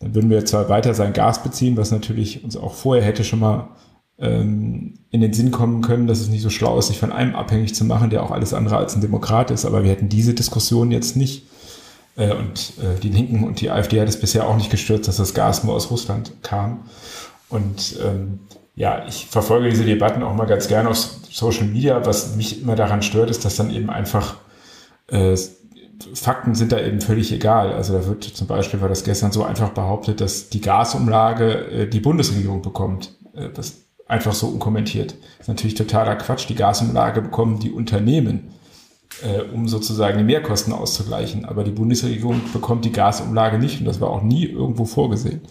Dann 0.00 0.14
würden 0.14 0.30
wir 0.30 0.44
zwar 0.44 0.68
weiter 0.68 0.94
sein 0.94 1.12
Gas 1.12 1.42
beziehen, 1.42 1.76
was 1.76 1.90
natürlich 1.90 2.44
uns 2.44 2.56
auch 2.56 2.74
vorher 2.74 3.04
hätte 3.04 3.24
schon 3.24 3.40
mal 3.40 3.68
ähm, 4.18 4.94
in 5.10 5.20
den 5.20 5.32
Sinn 5.32 5.50
kommen 5.50 5.82
können, 5.82 6.06
dass 6.06 6.20
es 6.20 6.28
nicht 6.28 6.42
so 6.42 6.50
schlau 6.50 6.78
ist, 6.78 6.88
sich 6.88 6.98
von 6.98 7.12
einem 7.12 7.34
abhängig 7.34 7.74
zu 7.74 7.84
machen, 7.84 8.10
der 8.10 8.22
auch 8.22 8.30
alles 8.30 8.54
andere 8.54 8.76
als 8.76 8.94
ein 8.94 9.00
Demokrat 9.00 9.50
ist. 9.50 9.64
Aber 9.64 9.82
wir 9.82 9.90
hätten 9.90 10.08
diese 10.08 10.34
Diskussion 10.34 10.90
jetzt 10.90 11.16
nicht. 11.16 11.46
Äh, 12.16 12.32
und 12.34 12.74
äh, 12.78 13.00
die 13.00 13.08
Linken 13.08 13.44
und 13.44 13.60
die 13.60 13.70
AfD 13.70 14.00
hat 14.00 14.08
es 14.08 14.20
bisher 14.20 14.46
auch 14.46 14.56
nicht 14.56 14.70
gestürzt, 14.70 15.08
dass 15.08 15.16
das 15.16 15.34
Gas 15.34 15.64
nur 15.64 15.74
aus 15.74 15.90
Russland 15.90 16.32
kam. 16.42 16.84
Und 17.54 17.96
ähm, 18.04 18.40
ja, 18.74 19.06
ich 19.06 19.26
verfolge 19.26 19.70
diese 19.70 19.84
Debatten 19.84 20.24
auch 20.24 20.34
mal 20.34 20.46
ganz 20.46 20.66
gerne 20.66 20.88
auf 20.88 20.96
Social 20.96 21.66
Media. 21.66 22.04
Was 22.04 22.34
mich 22.34 22.60
immer 22.60 22.74
daran 22.74 23.02
stört, 23.02 23.30
ist, 23.30 23.44
dass 23.44 23.54
dann 23.56 23.70
eben 23.70 23.90
einfach 23.90 24.34
äh, 25.06 25.36
Fakten 26.14 26.56
sind 26.56 26.72
da 26.72 26.80
eben 26.80 27.00
völlig 27.00 27.32
egal. 27.32 27.72
Also 27.72 27.96
da 27.96 28.06
wird 28.06 28.24
zum 28.24 28.48
Beispiel, 28.48 28.80
war 28.80 28.88
das 28.88 29.04
gestern 29.04 29.30
so 29.30 29.44
einfach 29.44 29.70
behauptet, 29.70 30.20
dass 30.20 30.48
die 30.48 30.60
Gasumlage 30.60 31.52
äh, 31.70 31.86
die 31.88 32.00
Bundesregierung 32.00 32.60
bekommt. 32.60 33.14
Äh, 33.34 33.50
das 33.54 33.84
einfach 34.08 34.34
so 34.34 34.48
unkommentiert. 34.48 35.12
Das 35.12 35.42
ist 35.42 35.48
natürlich 35.48 35.74
totaler 35.76 36.16
Quatsch. 36.16 36.48
Die 36.48 36.56
Gasumlage 36.56 37.22
bekommen 37.22 37.60
die 37.60 37.70
Unternehmen, 37.70 38.50
äh, 39.22 39.42
um 39.42 39.68
sozusagen 39.68 40.18
die 40.18 40.24
Mehrkosten 40.24 40.72
auszugleichen. 40.72 41.44
Aber 41.44 41.62
die 41.62 41.70
Bundesregierung 41.70 42.40
bekommt 42.52 42.84
die 42.84 42.92
Gasumlage 42.92 43.58
nicht 43.58 43.78
und 43.78 43.86
das 43.86 44.00
war 44.00 44.10
auch 44.10 44.22
nie 44.22 44.44
irgendwo 44.46 44.84
vorgesehen. 44.84 45.42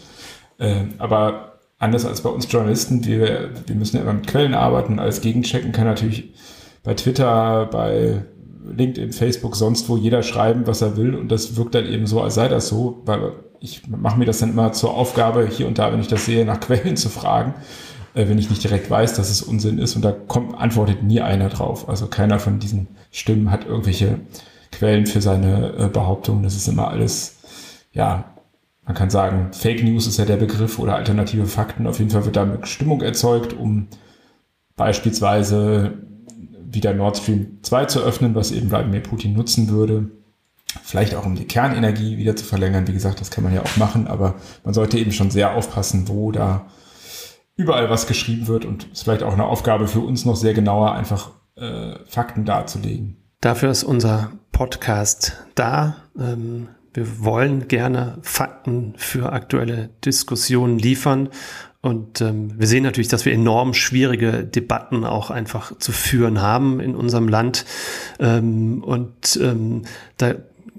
Äh, 0.60 0.84
aber 0.98 1.53
anders 1.84 2.06
als 2.06 2.22
bei 2.22 2.30
uns 2.30 2.52
Journalisten, 2.52 3.06
wir, 3.06 3.50
wir 3.66 3.76
müssen 3.76 3.98
ja 3.98 4.04
immer 4.04 4.14
mit 4.14 4.28
Quellen 4.28 4.54
arbeiten, 4.54 5.00
alles 5.00 5.22
gegenchecken, 5.22 5.72
kann 5.72 5.86
natürlich 5.86 6.34
bei 6.84 6.94
Twitter, 6.94 7.68
bei 7.68 8.24
LinkedIn, 8.66 9.12
Facebook, 9.12 9.56
sonst 9.56 9.90
wo 9.90 9.98
jeder 9.98 10.24
schreiben, 10.24 10.66
was 10.66 10.82
er 10.82 10.98
will 10.98 11.16
und 11.16 11.30
das 11.32 11.58
wirkt 11.58 11.76
dann 11.76 11.86
eben 11.86 12.08
so, 12.08 12.22
als 12.22 12.36
sei 12.36 12.48
das 12.48 12.70
so, 12.70 13.02
weil 13.06 13.34
ich 13.60 13.88
mache 13.88 14.18
mir 14.18 14.26
das 14.26 14.40
dann 14.40 14.52
immer 14.52 14.74
zur 14.74 14.94
Aufgabe, 14.94 15.48
hier 15.48 15.68
und 15.68 15.78
da, 15.78 15.92
wenn 15.92 16.00
ich 16.00 16.08
das 16.08 16.26
sehe, 16.26 16.46
nach 16.46 16.60
Quellen 16.62 16.98
zu 16.98 17.10
fragen, 17.10 17.54
äh, 18.14 18.28
wenn 18.28 18.38
ich 18.38 18.50
nicht 18.50 18.64
direkt 18.64 18.90
weiß, 18.90 19.14
dass 19.16 19.30
es 19.30 19.42
Unsinn 19.42 19.78
ist 19.78 19.96
und 19.96 20.04
da 20.04 20.12
kommt, 20.12 20.58
antwortet 20.58 21.04
nie 21.04 21.22
einer 21.22 21.50
drauf. 21.50 21.90
Also 21.90 22.08
keiner 22.08 22.40
von 22.40 22.60
diesen 22.60 22.88
Stimmen 23.12 23.52
hat 23.52 23.66
irgendwelche 23.66 24.20
Quellen 24.72 25.06
für 25.06 25.22
seine 25.22 25.74
äh, 25.78 25.88
Behauptungen. 25.88 26.44
Das 26.44 26.56
ist 26.56 26.68
immer 26.68 26.90
alles, 26.90 27.38
ja, 27.94 28.33
man 28.86 28.96
kann 28.96 29.10
sagen, 29.10 29.54
Fake 29.54 29.84
News 29.84 30.08
ist 30.08 30.18
ja 30.18 30.26
der 30.26 30.38
Begriff 30.38 30.78
oder 30.80 30.96
alternative 30.96 31.46
Fakten. 31.46 31.88
Auf 31.88 32.00
jeden 32.00 32.12
Fall 32.12 32.26
wird 32.26 32.36
damit 32.36 32.68
Stimmung 32.68 33.02
erzeugt, 33.02 33.54
um 33.54 33.88
beispielsweise 34.76 35.94
wieder 36.66 36.94
Nord 36.94 37.18
Stream 37.18 37.60
2 37.62 37.86
zu 37.86 38.02
öffnen, 38.02 38.36
was 38.36 38.52
eben 38.52 38.70
Wladimir 38.70 39.02
Putin 39.02 39.34
nutzen 39.34 39.70
würde. 39.70 40.10
Vielleicht 40.84 41.16
auch 41.16 41.26
um 41.26 41.36
die 41.36 41.46
Kernenergie 41.46 42.18
wieder 42.18 42.36
zu 42.36 42.44
verlängern. 42.44 42.88
Wie 42.88 42.94
gesagt, 42.94 43.22
das 43.22 43.30
kann 43.30 43.44
man 43.44 43.54
ja 43.54 43.62
auch 43.62 43.78
machen, 43.78 44.08
aber 44.08 44.36
man 44.64 44.74
sollte 44.74 44.98
eben 44.98 45.12
schon 45.12 45.32
sehr 45.32 45.54
aufpassen, 45.54 46.08
wo 46.08 46.32
da 46.32 46.66
überall 47.56 47.90
was 47.90 48.08
geschrieben 48.08 48.48
wird 48.48 48.66
und 48.66 48.92
ist 48.92 49.04
vielleicht 49.04 49.24
auch 49.24 49.34
eine 49.34 49.46
Aufgabe 49.46 49.88
für 49.88 50.00
uns 50.00 50.26
noch 50.26 50.36
sehr 50.36 50.56
genauer, 50.56 50.94
einfach 50.94 51.32
äh, 51.56 51.94
Fakten 52.06 52.44
darzulegen. 52.46 53.18
Dafür 53.40 53.70
ist 53.70 53.84
unser 53.84 54.32
Podcast 54.52 55.44
da. 55.54 55.98
Ähm 56.18 56.70
wir 56.94 57.24
wollen 57.24 57.68
gerne 57.68 58.20
Fakten 58.22 58.94
für 58.98 59.34
aktuelle 59.34 59.90
Diskussionen 60.06 60.78
liefern. 60.78 61.30
Und 61.82 62.22
ähm, 62.22 62.58
wir 62.58 62.68
sehen 62.68 62.84
natürlich, 62.84 63.10
dass 63.10 63.26
wir 63.26 63.34
enorm 63.34 63.74
schwierige 63.74 64.46
Debatten 64.46 65.04
auch 65.04 65.32
einfach 65.32 65.78
zu 65.80 65.92
führen 65.92 66.42
haben 66.42 66.80
in 66.80 66.96
unserem 66.96 67.28
Land. 67.28 67.66
Ähm, 68.20 68.84
und 68.84 69.38
ähm, 69.42 69.82
da 70.18 70.36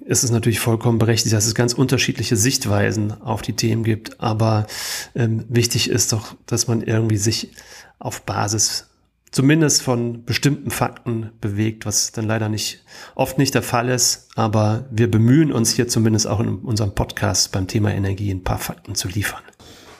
ist 0.07 0.23
es 0.23 0.31
natürlich 0.31 0.61
vollkommen 0.61 0.99
berechtigt, 0.99 1.35
dass 1.35 1.47
es 1.47 1.55
ganz 1.55 1.73
unterschiedliche 1.73 2.37
Sichtweisen 2.37 3.21
auf 3.23 3.43
die 3.43 3.55
Themen 3.55 3.85
gibt. 3.85 4.21
Aber 4.21 4.67
ähm, 5.15 5.45
wichtig 5.49 5.91
ist 5.91 6.13
doch, 6.13 6.37
dass 6.47 6.69
man 6.69 6.83
irgendwie 6.83 7.17
sich 7.17 7.51
auf 7.99 8.23
Basis 8.23 8.89
zumindest 9.35 9.83
von 9.83 10.25
bestimmten 10.25 10.71
Fakten 10.71 11.33
bewegt, 11.41 11.87
was 11.87 12.13
dann 12.13 12.25
leider 12.25 12.49
nicht 12.49 12.85
oft 13.17 13.37
nicht 13.37 13.53
der 13.55 13.63
Fall 13.63 13.89
ist. 13.89 14.29
Aber 14.37 14.85
wir 14.91 15.11
bemühen 15.11 15.51
uns 15.53 15.73
hier 15.73 15.89
zumindest 15.89 16.29
auch 16.29 16.39
in 16.39 16.59
unserem 16.59 16.95
Podcast 16.95 17.51
beim 17.51 17.67
Thema 17.67 17.93
Energie 17.93 18.31
ein 18.31 18.45
paar 18.45 18.59
Fakten 18.59 18.95
zu 18.95 19.09
liefern. 19.09 19.43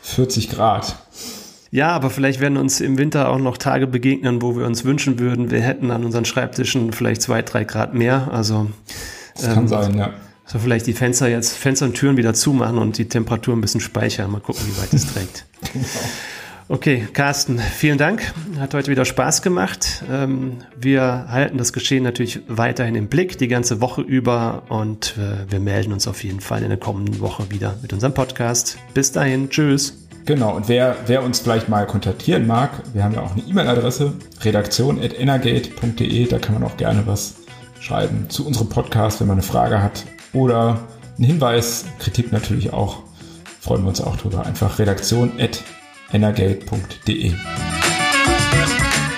40 0.03 0.51
Grad. 0.51 0.97
Ja, 1.73 1.89
aber 1.91 2.11
vielleicht 2.11 2.39
werden 2.39 2.57
uns 2.57 2.81
im 2.81 2.97
Winter 2.97 3.29
auch 3.29 3.39
noch 3.39 3.59
Tage 3.59 3.89
begegnen, 3.89 4.41
wo 4.41 4.57
wir 4.57 4.67
uns 4.67 4.85
wünschen 4.85 5.19
würden, 5.19 5.51
wir 5.51 5.61
hätten 5.61 5.91
an 5.91 6.05
unseren 6.05 6.25
Schreibtischen 6.25 6.93
vielleicht 6.93 7.21
zwei, 7.21 7.43
drei 7.43 7.65
Grad 7.65 7.93
mehr. 7.93 8.29
Also 8.31 8.71
das 9.35 9.49
ähm, 9.49 9.55
kann 9.55 9.69
sein, 9.69 9.99
ja. 9.99 10.11
So 10.47 10.61
vielleicht 10.61 10.87
die 10.87 10.93
Fenster 10.93 11.27
jetzt, 11.27 11.57
Fenster 11.57 11.87
und 11.87 11.95
Türen 11.95 12.17
wieder 12.17 12.35
zumachen 12.35 12.79
und 12.79 12.99
die 12.99 13.09
Temperatur 13.09 13.57
ein 13.57 13.61
bisschen 13.61 13.81
speichern. 13.81 14.31
Mal 14.31 14.41
gucken, 14.41 14.63
wie 14.69 14.81
weit 14.81 14.95
es 14.95 15.13
trägt. 15.13 15.47
genau. 15.73 15.85
Okay, 16.67 17.07
Carsten, 17.13 17.59
vielen 17.59 17.99
Dank. 17.99 18.33
Hat 18.59 18.73
heute 18.73 18.91
wieder 18.91 19.05
Spaß 19.05 19.43
gemacht. 19.43 20.03
Ähm, 20.11 20.57
wir 20.75 21.27
halten 21.29 21.59
das 21.59 21.75
Geschehen 21.75 22.05
natürlich 22.05 22.41
weiterhin 22.49 22.95
im 22.95 23.09
Blick 23.09 23.37
die 23.37 23.49
ganze 23.49 23.83
Woche 23.83 24.01
über 24.01 24.63
und 24.71 25.15
äh, 25.19 25.51
wir 25.51 25.61
melden 25.61 25.93
uns 25.93 26.09
auf 26.09 26.25
jeden 26.25 26.41
Fall 26.41 26.63
in 26.63 26.71
der 26.71 26.79
kommenden 26.79 27.21
Woche 27.21 27.51
wieder 27.51 27.75
mit 27.83 27.93
unserem 27.93 28.15
Podcast. 28.15 28.79
Bis 28.95 29.13
dahin, 29.13 29.51
tschüss. 29.51 30.07
Genau, 30.25 30.57
und 30.57 30.71
wer, 30.71 30.97
wer 31.05 31.23
uns 31.23 31.41
vielleicht 31.41 31.69
mal 31.69 31.87
kontaktieren 31.87 32.47
mag, 32.47 32.71
wir 32.95 33.05
haben 33.05 33.13
ja 33.13 33.21
auch 33.21 33.33
eine 33.33 33.43
E-Mail-Adresse, 33.43 34.15
redaktion.energate.de, 34.41 36.27
da 36.29 36.39
kann 36.39 36.55
man 36.55 36.65
auch 36.65 36.79
gerne 36.79 37.07
was 37.07 37.35
schreiben 37.79 38.31
zu 38.31 38.47
unserem 38.47 38.71
Podcast, 38.71 39.21
wenn 39.21 39.29
man 39.29 39.35
eine 39.35 39.43
Frage 39.43 39.83
hat 39.83 40.07
oder 40.33 40.81
einen 41.19 41.27
Hinweis, 41.27 41.85
Kritik 41.99 42.33
natürlich 42.33 42.73
auch, 42.73 43.03
freuen 43.61 43.83
wir 43.83 43.89
uns 43.89 44.01
auch 44.01 44.17
drüber. 44.17 44.47
Einfach 44.47 44.79
redaktion.energate.de. 44.79 45.84